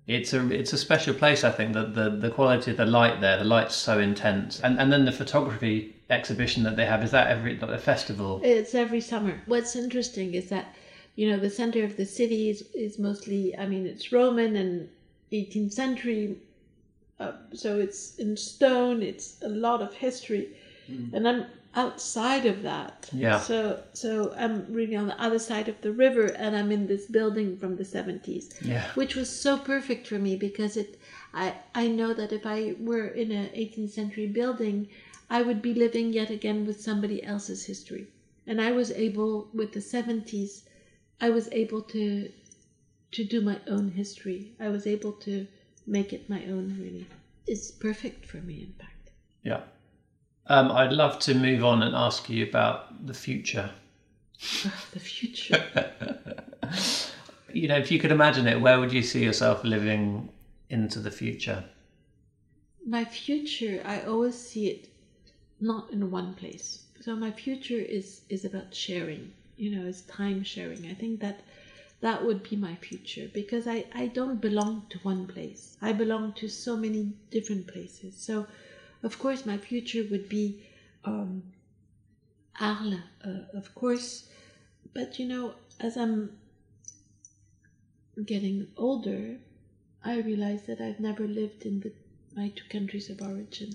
[0.06, 1.44] it's a it's a special place.
[1.44, 4.78] I think that the the quality of the light there, the light's so intense, and
[4.78, 8.40] and then the photography exhibition that they have is that every like the festival.
[8.42, 9.40] It's every summer.
[9.46, 10.74] What's interesting is that,
[11.16, 14.88] you know, the center of the city is, is mostly, I mean, it's Roman and
[15.32, 16.36] 18th century,
[17.18, 20.50] uh, so it's in stone, it's a lot of history.
[21.12, 23.08] And I'm outside of that.
[23.12, 23.38] Yeah.
[23.38, 27.06] So, so I'm really on the other side of the river and I'm in this
[27.06, 28.62] building from the 70s.
[28.62, 28.84] Yeah.
[28.94, 30.98] which was so perfect for me because it
[31.34, 34.88] I I know that if I were in a 18th century building,
[35.28, 38.06] I would be living yet again with somebody else's history.
[38.46, 40.62] And I was able with the 70s,
[41.20, 42.30] I was able to
[43.12, 44.52] to do my own history.
[44.58, 45.46] I was able to
[45.86, 47.06] make it my own really.
[47.46, 49.10] It's perfect for me in fact.
[49.42, 49.60] Yeah.
[50.48, 53.70] Um, I'd love to move on and ask you about the future.
[54.92, 55.64] the future.
[57.52, 60.28] You know, if you could imagine it, where would you see yourself living
[60.68, 61.64] into the future?
[62.86, 64.88] my future i always see it
[65.60, 70.44] not in one place so my future is is about sharing you know it's time
[70.44, 71.40] sharing i think that
[72.00, 76.32] that would be my future because i i don't belong to one place i belong
[76.32, 78.46] to so many different places so
[79.08, 80.44] of course my future would be
[81.04, 81.30] um
[82.68, 84.08] arles uh, of course
[84.94, 85.44] but you know
[85.86, 86.20] as i'm
[88.32, 89.20] getting older
[90.06, 91.92] I realize that I've never lived in the,
[92.36, 93.74] my two countries of origin.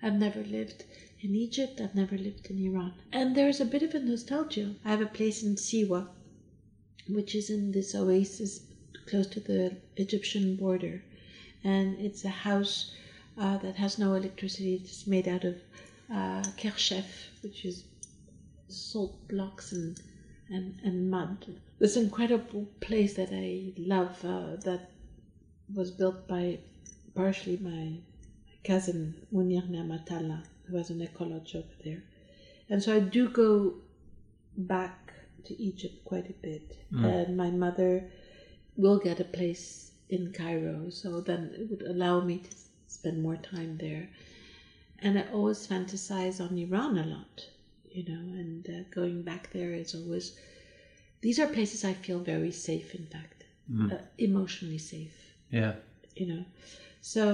[0.00, 0.84] I've never lived
[1.20, 2.92] in Egypt, I've never lived in Iran.
[3.12, 4.76] And there's a bit of a nostalgia.
[4.84, 6.06] I have a place in Siwa,
[7.08, 8.60] which is in this oasis
[9.06, 11.02] close to the Egyptian border.
[11.64, 12.92] And it's a house
[13.38, 14.74] uh, that has no electricity.
[14.74, 15.56] It's made out of
[16.12, 17.04] uh, kershef,
[17.42, 17.84] which is
[18.68, 20.00] salt blocks and,
[20.48, 21.46] and, and mud.
[21.78, 24.90] This incredible place that I love uh, that
[25.74, 26.58] was built by
[27.14, 27.98] partially my
[28.64, 32.02] cousin Mounir Neamatalla, who has an ecology over there.
[32.70, 33.74] And so I do go
[34.56, 35.12] back
[35.44, 36.76] to Egypt quite a bit.
[36.92, 38.04] And my mother
[38.76, 42.56] will get a place in Cairo, so then it would allow me to
[42.98, 44.08] spend more time there.
[45.00, 47.34] And I always fantasize on Iran a lot,
[47.96, 50.26] you know, and uh, going back there is always.
[51.20, 53.44] These are places I feel very safe, in fact,
[53.92, 55.16] uh, emotionally safe
[55.50, 55.74] Yeah.
[56.16, 56.44] you know.
[57.00, 57.24] So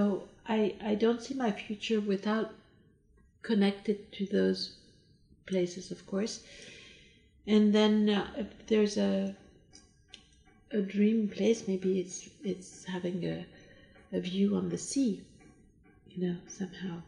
[0.46, 0.58] I
[0.90, 2.48] I don't see my future without
[3.42, 4.60] connected to those
[5.46, 6.34] places, of course.
[7.46, 9.34] And then uh, if there's a
[10.72, 13.44] a dream place, maybe it's it's having a
[14.12, 15.22] a view on the sea,
[16.10, 17.02] you know, somehow.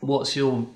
[0.00, 0.66] What's your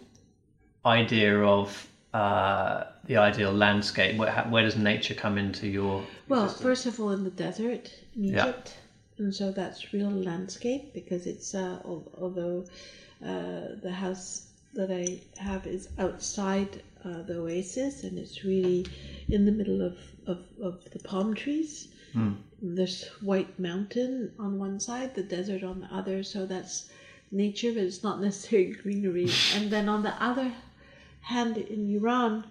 [0.84, 4.16] idea of uh, the ideal landscape?
[4.16, 6.02] Where, where does nature come into your?
[6.28, 8.48] Well, first of all, in the desert in Yeah.
[8.48, 8.76] Egypt,
[9.18, 12.64] and so that's real landscape because it's uh, although
[13.24, 18.86] uh, the house that I have is outside uh, the oasis and it's really
[19.28, 19.96] in the middle of,
[20.26, 21.88] of, of the palm trees.
[22.60, 26.90] There's White Mountain on one side, the desert on the other, so that's
[27.30, 29.30] nature, but it's not necessarily greenery.
[29.54, 30.52] and then on the other
[31.22, 32.46] hand, in Iran,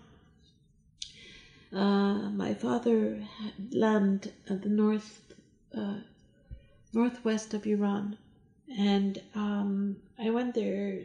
[1.73, 5.21] uh, my father had land at the north,
[5.75, 5.95] uh,
[6.93, 8.17] northwest of Iran,
[8.77, 11.01] and um, I went there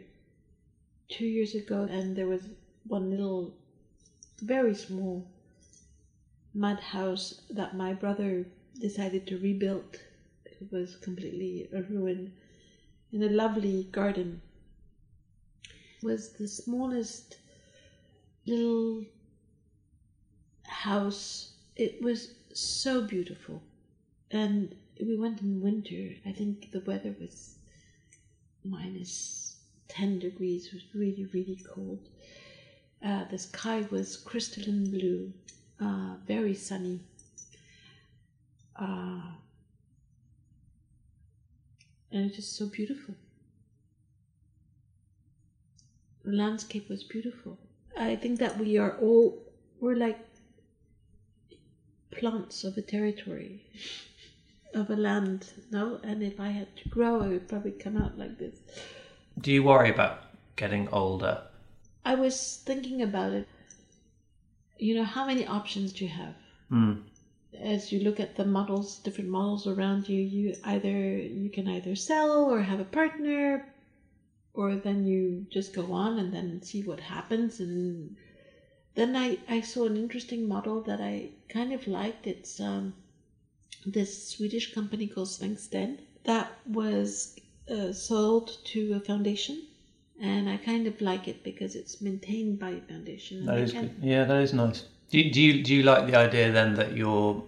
[1.09, 2.43] two years ago, and there was
[2.87, 3.53] one little,
[4.41, 5.25] very small
[6.53, 8.45] mud house that my brother
[8.79, 9.99] decided to rebuild.
[10.45, 12.31] It was completely a ruin
[13.13, 14.41] in a lovely garden.
[16.01, 17.37] Was the smallest
[18.45, 19.05] little
[20.63, 21.53] house.
[21.75, 23.61] It was so beautiful.
[24.31, 26.15] And we went in winter.
[26.25, 27.55] I think the weather was
[28.65, 29.57] minus
[29.87, 30.67] 10 degrees.
[30.67, 32.09] It was really, really cold.
[33.03, 35.33] Uh, the sky was crystalline blue,
[35.79, 37.01] uh, very sunny.
[38.75, 39.21] Uh,
[42.13, 43.15] and it just so beautiful.
[46.23, 47.57] The landscape was beautiful.
[47.97, 49.37] I think that we are all,
[49.81, 50.19] we're like
[52.11, 53.65] plants of a territory,
[54.73, 55.99] of a land, no?
[56.03, 58.55] And if I had to grow, I would probably come out like this.
[59.41, 60.23] Do you worry about
[60.55, 61.41] getting older?
[62.05, 63.47] I was thinking about it.
[64.77, 66.35] You know, how many options do you have?
[66.69, 66.93] Hmm.
[67.59, 71.95] As you look at the models, different models around you, you either you can either
[71.95, 73.65] sell or have a partner,
[74.53, 77.59] or then you just go on and then see what happens.
[77.59, 78.15] And
[78.95, 82.27] then I, I saw an interesting model that I kind of liked.
[82.27, 82.93] It's um,
[83.85, 87.35] this Swedish company called Svenskt Tenn that was
[87.69, 89.67] uh, sold to a foundation.
[90.21, 93.45] And I kind of like it because it's maintained by a foundation.
[93.45, 93.95] That is good.
[94.01, 94.85] Yeah, that is nice.
[95.13, 97.43] Do you, do you do you like the idea then that your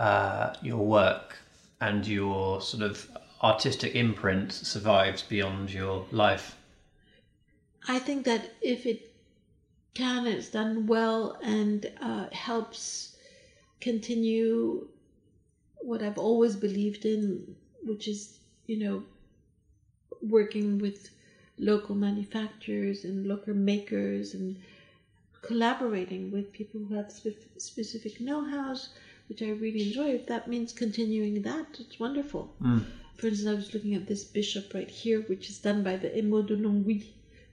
[0.00, 1.36] uh, your work
[1.80, 3.08] and your sort of
[3.40, 6.56] artistic imprint survives beyond your life?
[7.86, 8.98] I think that if it
[9.94, 13.14] can, it's done well and uh, helps
[13.80, 14.88] continue
[15.82, 17.54] what I've always believed in,
[17.84, 19.04] which is, you know,
[20.20, 21.10] working with
[21.58, 24.56] local manufacturers and local makers and
[25.46, 28.90] collaborating with people who have spe- specific know-hows,
[29.28, 30.08] which I really enjoy.
[30.20, 32.54] If that means continuing that, it's wonderful.
[32.62, 32.84] Mm.
[33.18, 36.08] For instance, I was looking at this bishop right here, which is done by the
[36.08, 37.04] Émaux de Longwy,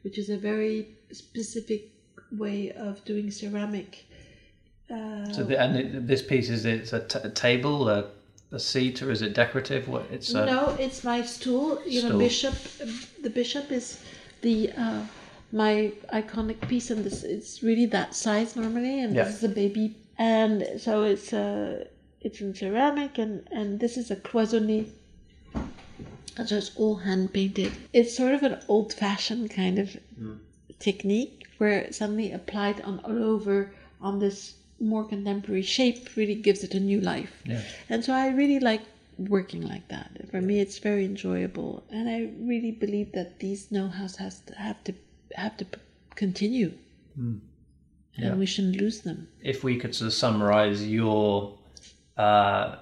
[0.04, 0.78] which is a very
[1.12, 1.82] specific
[2.32, 4.06] way of doing ceramic.
[4.90, 8.10] Uh, So the, and it, this piece is it's a, t- a table, a,
[8.52, 9.88] a seat, or is it decorative?
[9.88, 11.82] What it's a, no, it's my stool.
[11.86, 12.20] You know, Stool.
[12.20, 12.56] bishop.
[13.22, 14.02] The bishop is
[14.42, 15.02] the uh,
[15.52, 19.26] my iconic piece, and this it's really that size normally, and Yeah.
[19.26, 21.86] this is a baby, and so it's uh,
[22.22, 24.86] it's in ceramic, and and this is a cloisonné.
[26.38, 27.72] And So it's all hand painted.
[27.92, 29.98] It's sort of an old fashioned kind of
[30.80, 36.74] technique where suddenly applied on all over on this more contemporary shape really gives it
[36.74, 37.34] a new life.
[37.46, 37.62] Yeah.
[37.90, 38.82] And so I really like
[39.18, 40.10] working like that.
[40.32, 44.84] For me, it's very enjoyable, and I really believe that these know-hows has to have
[44.86, 44.94] to
[45.36, 45.80] have to p-
[46.16, 46.74] continue,
[47.18, 48.28] Yeah.
[48.30, 49.28] and we shouldn't lose them.
[49.42, 51.58] if we could sort of summarize your
[52.18, 52.76] uh,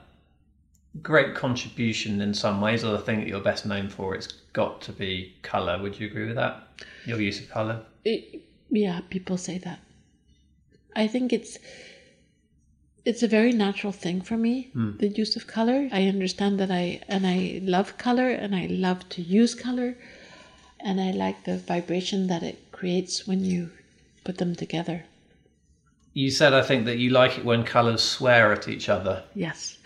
[1.02, 4.82] great contribution in some ways, or the thing that you're best known for, it's got
[4.82, 5.82] to be color.
[5.82, 6.68] Would you agree with that?
[7.06, 7.82] Your use of color.
[8.04, 8.42] It,
[8.72, 9.80] yeah, people say that.
[10.96, 11.58] I think it's
[13.06, 14.70] it's a very natural thing for me,
[15.00, 15.88] the use of color.
[15.92, 19.96] I understand that I and I love color and I love to use color
[20.80, 23.72] and I like the vibration that it creates when you
[24.24, 25.06] put them together.
[26.14, 29.24] You said, I think, that you like it when colors swear at each other.
[29.36, 29.78] Yes.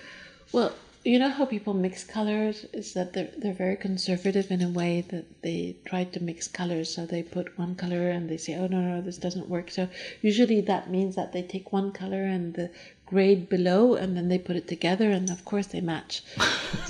[0.52, 0.74] Well,
[1.04, 5.02] you know how people mix colors is that they're they're very conservative in a way
[5.10, 6.94] that they try to mix colors.
[6.96, 9.90] So they put one color and they say, "Oh no, no, this doesn't work." So
[10.22, 12.70] usually that means that they take one color and the
[13.14, 16.14] grade below and then they put it together and of course they match.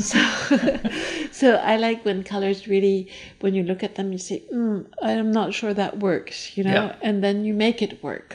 [0.10, 0.20] So
[1.40, 3.00] so i like when colors really
[3.42, 6.82] when you look at them you say mm, i'm not sure that works you know?
[6.88, 7.08] Yeah.
[7.08, 8.30] and then you make it work.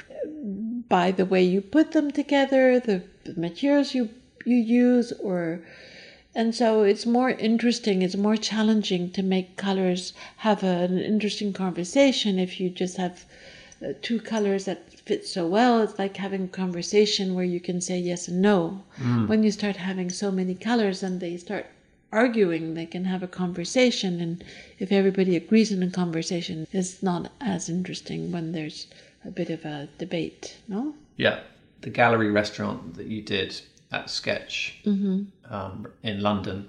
[0.99, 4.05] By the way you put them together the, the materials you
[4.51, 5.41] you use or
[6.39, 10.03] and so it's more interesting it's more challenging to make colors
[10.49, 13.17] have an interesting conversation if you just have
[13.81, 15.83] Uh, two colors that fit so well.
[15.83, 18.83] It's like having a conversation where you can say yes and no.
[19.01, 19.29] Mm.
[19.29, 21.67] When you start having so many colors and they start
[22.13, 24.21] arguing they can have a conversation.
[24.21, 24.45] And
[24.79, 28.87] if everybody agrees in a conversation it's not as interesting when there's
[29.25, 30.95] a bit of a debate no?
[31.17, 31.41] Yeah,
[31.83, 33.61] the gallery restaurant that you did
[33.93, 35.25] at Sketch mm-hmm.
[35.53, 36.69] um, in London,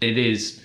[0.00, 0.62] it is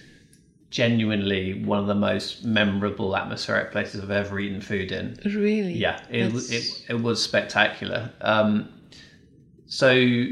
[0.73, 5.19] genuinely one of the most memorable atmospheric places I've ever eaten food in.
[5.23, 8.11] really Yeah, it That's- it, it was spectacular.
[8.21, 8.69] Um,
[9.67, 10.25] so,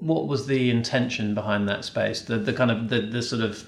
[0.00, 2.20] what was the intention behind that space?
[2.20, 3.66] The the kind of the the sort of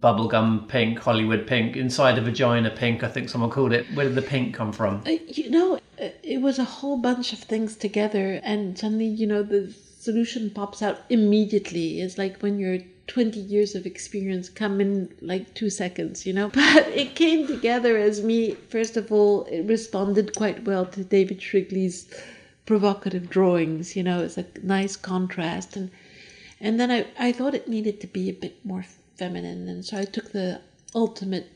[0.00, 3.02] bubblegum pink, Hollywood pink, inside a vagina pink.
[3.02, 3.84] I think someone called it.
[3.94, 5.02] Where did the pink come from?
[5.04, 9.26] Uh, you know, uh, it was a whole bunch of things together, and suddenly, you
[9.26, 12.00] know, the solution pops out immediately.
[12.00, 12.78] It's like when your
[13.08, 16.48] 20 years of experience come in like two seconds, you know?
[16.54, 21.42] But it came together as me, first of all, it responded quite well to David
[21.42, 22.08] Shrigley's
[22.66, 25.76] provocative drawings, you know, it's a nice contrast.
[25.76, 25.90] And
[26.60, 28.84] and then I, I thought it needed to be a bit more
[29.16, 30.60] feminine, and so I took the
[30.94, 31.50] ultimate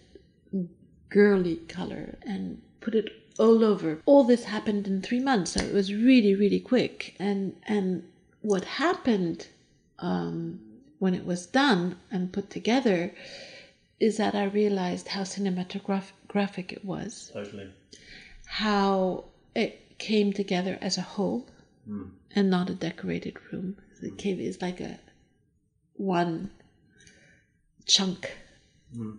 [1.08, 4.00] girly color and put it all over.
[4.06, 7.16] All this happened in three months, so it was really, really quick.
[7.18, 8.04] And and
[8.42, 9.48] what happened
[9.98, 10.60] um,
[11.02, 13.12] when it was done and put together
[13.98, 17.70] is that I realized how cinematographic it was, Totally.
[18.46, 21.48] how it came together as a whole
[21.86, 22.04] hmm.
[22.36, 23.78] and not a decorated room.
[24.00, 24.16] It hmm.
[24.16, 25.00] came is like a
[25.94, 26.52] one
[27.86, 28.36] chunk.
[28.94, 29.16] Hmm.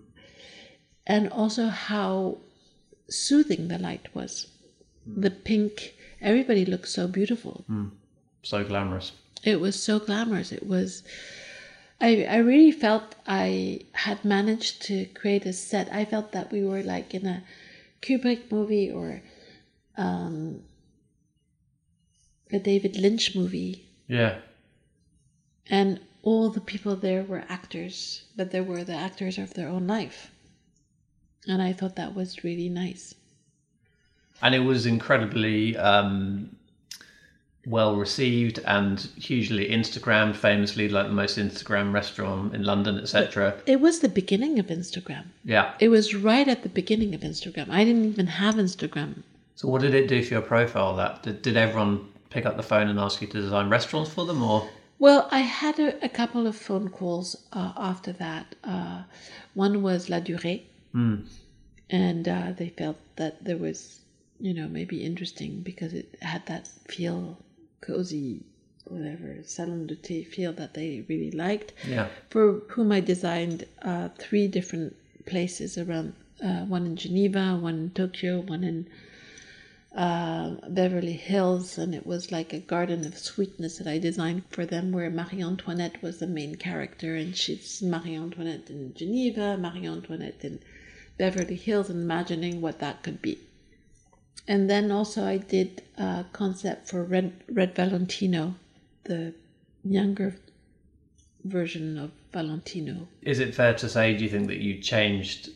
[1.06, 2.38] And also how
[3.10, 4.48] soothing the light was.
[5.06, 7.66] The pink, everybody looked so beautiful.
[8.42, 9.12] So glamorous.
[9.44, 10.54] It was so glamorous.
[10.54, 11.04] It was.
[12.04, 15.88] I, I really felt I had managed to create a set.
[15.92, 17.44] I felt that we were like in a
[18.02, 19.22] Kubrick movie or
[19.98, 20.62] um,
[22.52, 24.36] a David Lynch movie, Yeah.
[25.70, 29.88] and all the people there were actors, but they were the actors of their own
[29.88, 30.30] life.
[31.48, 33.16] And I thought that was really nice.
[34.42, 36.56] and it was incredibly um,
[37.66, 43.56] well received and hugely Instagrammed, famously like the most Instagram restaurant in London, etc.
[43.66, 45.26] It was the beginning of Instagram.
[45.46, 45.74] Yeah.
[45.80, 47.70] It was right at the beginning of Instagram.
[47.70, 49.24] I didn't even have Instagram.
[49.56, 50.96] So what did it do for your profile?
[50.96, 54.26] That did, did everyone pick up the phone and ask you to design restaurants for
[54.26, 54.68] them, or
[55.00, 58.56] Well, I had a, a couple of phone calls uh, after that.
[58.64, 59.04] Uh,
[59.54, 60.64] one was Ladurée,
[61.90, 64.00] and uh, they felt that there was,
[64.40, 67.38] you know, maybe interesting because it had that feel
[67.86, 68.42] cozy,
[68.86, 71.74] whatever, salon de thé feel that they really liked.
[71.88, 76.14] yeah, For whom I designed uh, three different places around,
[76.44, 78.88] uh, one in Geneva, one in Tokyo, one in
[79.96, 84.66] uh, Beverly Hills, and it was like a garden of sweetness that I designed for
[84.66, 89.88] them, where Marie Antoinette was the main character, and she's Marie Antoinette in Geneva, Marie
[89.88, 90.60] Antoinette in
[91.18, 93.38] Beverly Hills, and imagining what that could be.
[94.48, 98.56] And then also I did a concept for Red, Red Valentino,
[99.06, 99.34] the
[99.84, 100.36] younger
[101.46, 103.08] version of Valentino.
[103.22, 104.16] is it fair to say?
[104.18, 105.50] Do you think that you changed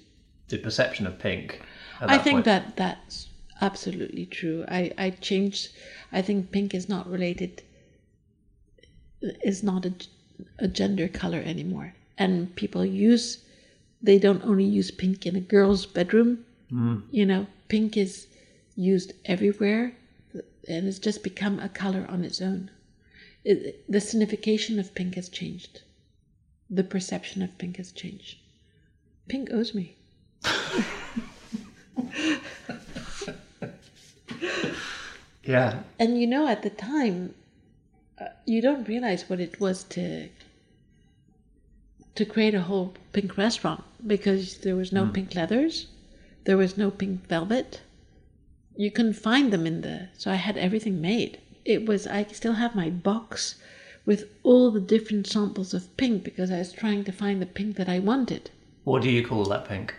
[0.47, 1.61] the perception of pink?
[1.99, 2.45] I think point?
[2.45, 3.30] that that's
[3.61, 4.63] absolutely true.
[4.67, 5.69] I, I changed.
[6.11, 7.63] I think pink is not related.
[9.43, 9.93] Is not a,
[10.59, 13.43] a gender color anymore, and people use.
[13.99, 16.45] They don't only use pink in a girl's bedroom.
[16.69, 16.99] Hmm.
[17.09, 18.28] You know, pink is
[18.78, 19.93] used everywhere,
[20.34, 22.71] and it's just become a color on its own.
[23.43, 25.82] It, the signification of pink has changed.
[26.69, 28.38] The perception of pink has changed.
[29.28, 29.95] Pink owes me.
[35.43, 37.34] yeah, And you know, at the time,
[38.19, 40.30] uh, you don't realize what it was to
[42.15, 45.86] to create a whole pink restaurant because there was no pink leathers,
[46.45, 47.82] there was no pink velvet.
[48.78, 50.09] You couldn't find them in there.
[50.17, 51.39] So I had everything made.
[51.65, 52.07] It was.
[52.07, 53.55] I still have my box
[54.05, 57.75] with all the different samples of pink because I was trying to find the pink
[57.75, 58.49] that I wanted,
[58.86, 59.93] what do you call that pink?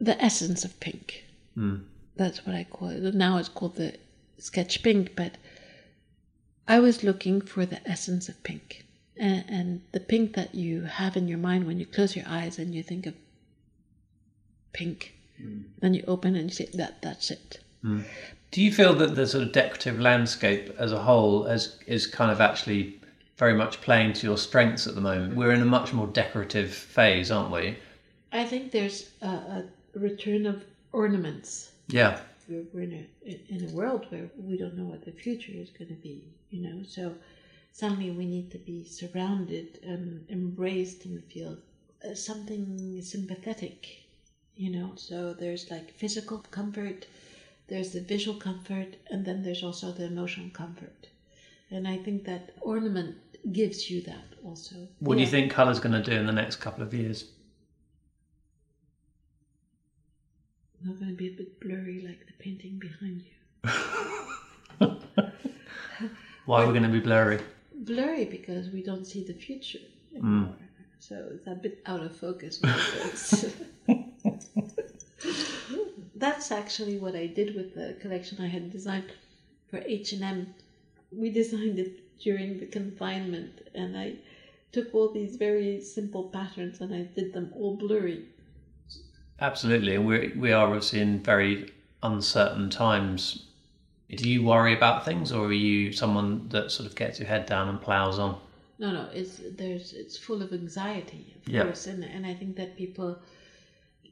[0.00, 1.24] the essence of pink.
[1.54, 1.76] Hmm.
[2.16, 3.14] That's what I call it.
[3.14, 3.94] Now it's called the
[4.38, 5.36] sketch pink, but
[6.66, 8.84] I was looking for the essence of pink.
[9.16, 12.58] And, and the pink that you have in your mind when you close your eyes
[12.58, 13.14] and you think of
[14.72, 15.14] pink.
[15.80, 17.60] Then you open and you say, that, that's it.
[17.82, 22.30] Do you feel that the sort of decorative landscape as a whole as, is kind
[22.30, 23.00] of actually
[23.38, 25.34] very much playing to your strengths at the moment?
[25.34, 27.76] We're in a much more decorative phase, aren't we?
[28.30, 29.64] I think there's a, a
[29.94, 30.62] return of
[30.92, 31.72] ornaments.
[31.88, 32.20] Yeah.
[32.48, 35.70] We're, we're in, a, in a world where we don't know what the future is
[35.70, 36.82] going to be, you know.
[36.86, 37.14] So
[37.72, 41.56] suddenly we need to be surrounded and embraced and feel
[42.08, 44.01] uh, something sympathetic,
[44.56, 44.92] you know.
[44.96, 47.06] So there's like physical comfort,
[47.68, 51.08] there's the visual comfort, and then there's also the emotional comfort.
[51.70, 53.16] And I think that ornament
[53.52, 54.88] gives you that also.
[54.98, 55.30] What do you Yeah.
[55.30, 57.24] think colour's going to do in the next couple of years?
[60.84, 63.30] Not going to be a bit blurry like the painting behind you.
[66.44, 67.38] Why are we going to be blurry?
[67.72, 69.78] Blurry because we don't see the future
[70.10, 70.16] hmm.
[70.16, 70.56] anymore.
[70.98, 72.60] So it's a bit out of focus.
[76.22, 76.48] with the photos.
[76.48, 79.12] That's actually what I did with the collection I had designed
[79.68, 80.54] for H&M.
[81.12, 84.14] We designed it during the confinement and I
[84.72, 88.24] took all these very simple patterns and I did them all blurry.
[89.40, 93.46] Absolutely, and we we are obviously in very uncertain times.
[94.08, 97.46] Do you worry about things, or are you someone that sort of gets your head
[97.46, 98.38] down and plows on?
[98.78, 101.64] No, no, it's there's it's full of anxiety, of Yeah.
[101.64, 103.18] course, and and I think that people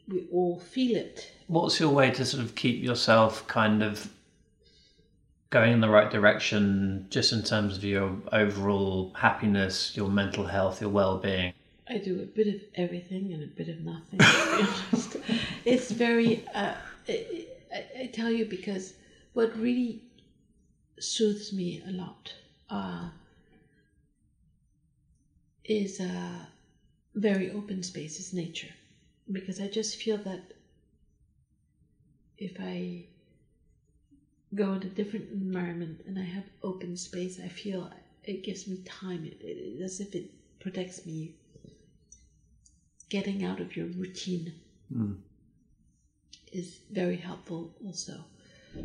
[0.09, 1.30] we all feel it.
[1.46, 4.09] What's your way to sort of keep yourself kind of
[5.51, 10.80] going in the right direction, just in terms of your overall happiness, your mental health,
[10.80, 11.53] your well-being?
[11.88, 14.20] I do a bit of everything and a bit of nothing.
[14.20, 15.16] To be honest,
[15.64, 16.44] it's very.
[16.55, 16.74] Uh,
[17.09, 18.94] I, I, I tell you because
[19.32, 20.03] what really
[21.01, 22.32] soothes me a lot
[22.68, 23.09] uh,
[25.64, 26.44] is uh,
[27.14, 28.74] very open spaces, nature,
[29.33, 30.41] because I just feel that
[32.39, 33.05] if I
[34.55, 37.91] go in a different environment and I have open space, I feel
[38.24, 39.24] it gives me time.
[39.24, 41.35] It, it, as if it protects me
[43.09, 44.53] getting out of your routine
[44.93, 45.18] Mm.
[46.53, 48.24] is very helpful also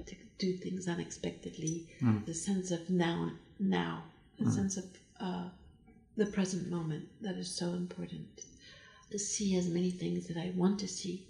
[0.06, 2.24] to do things unexpectedly Mm.
[2.26, 4.04] the sense of now now
[4.38, 4.86] the sense of
[5.20, 5.50] uh,
[6.16, 8.46] the present moment that is so important
[9.12, 11.26] to see as many things that i want to see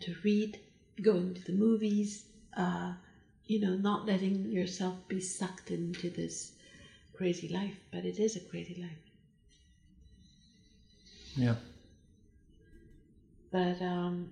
[0.00, 0.58] to read
[1.00, 2.24] going to the movies
[2.56, 2.92] uh,
[3.46, 6.52] you know not letting yourself be sucked into this
[7.14, 8.98] crazy life but it is a crazy life
[11.36, 11.54] Yeah.
[13.50, 14.30] But um,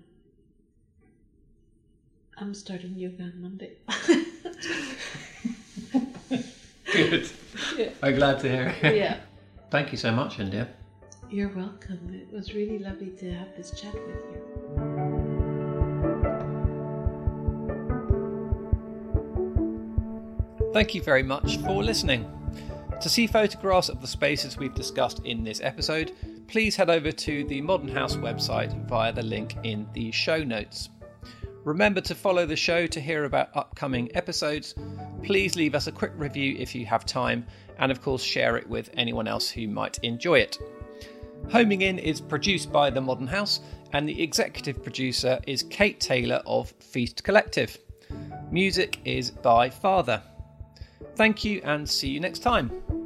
[2.37, 3.71] I'm starting yoga on Monday.
[6.91, 7.29] Good.
[7.77, 7.89] Yeah.
[8.01, 8.95] I'm glad to hear it.
[8.95, 9.17] yeah.
[9.69, 10.67] Thank you so much, India.
[11.33, 12.13] You're welcome.
[12.13, 14.41] It was really lovely to have this chat with you.
[20.73, 22.29] Thank you very much for listening.
[22.99, 26.11] To see photographs of the spaces we've discussed in this episode,
[26.49, 30.89] please head over to the Modern House website via the link in the show notes.
[31.63, 34.75] Remember to follow the show to hear about upcoming episodes.
[35.23, 37.45] Please leave us a quick review if you have time,
[37.79, 40.57] and of course, share it with anyone else who might enjoy it.
[41.49, 43.59] Homing In is produced by The Modern House,
[43.93, 47.77] and the executive producer is Kate Taylor of Feast Collective.
[48.51, 50.21] Music is by Father.
[51.15, 53.00] Thank you and see you next time.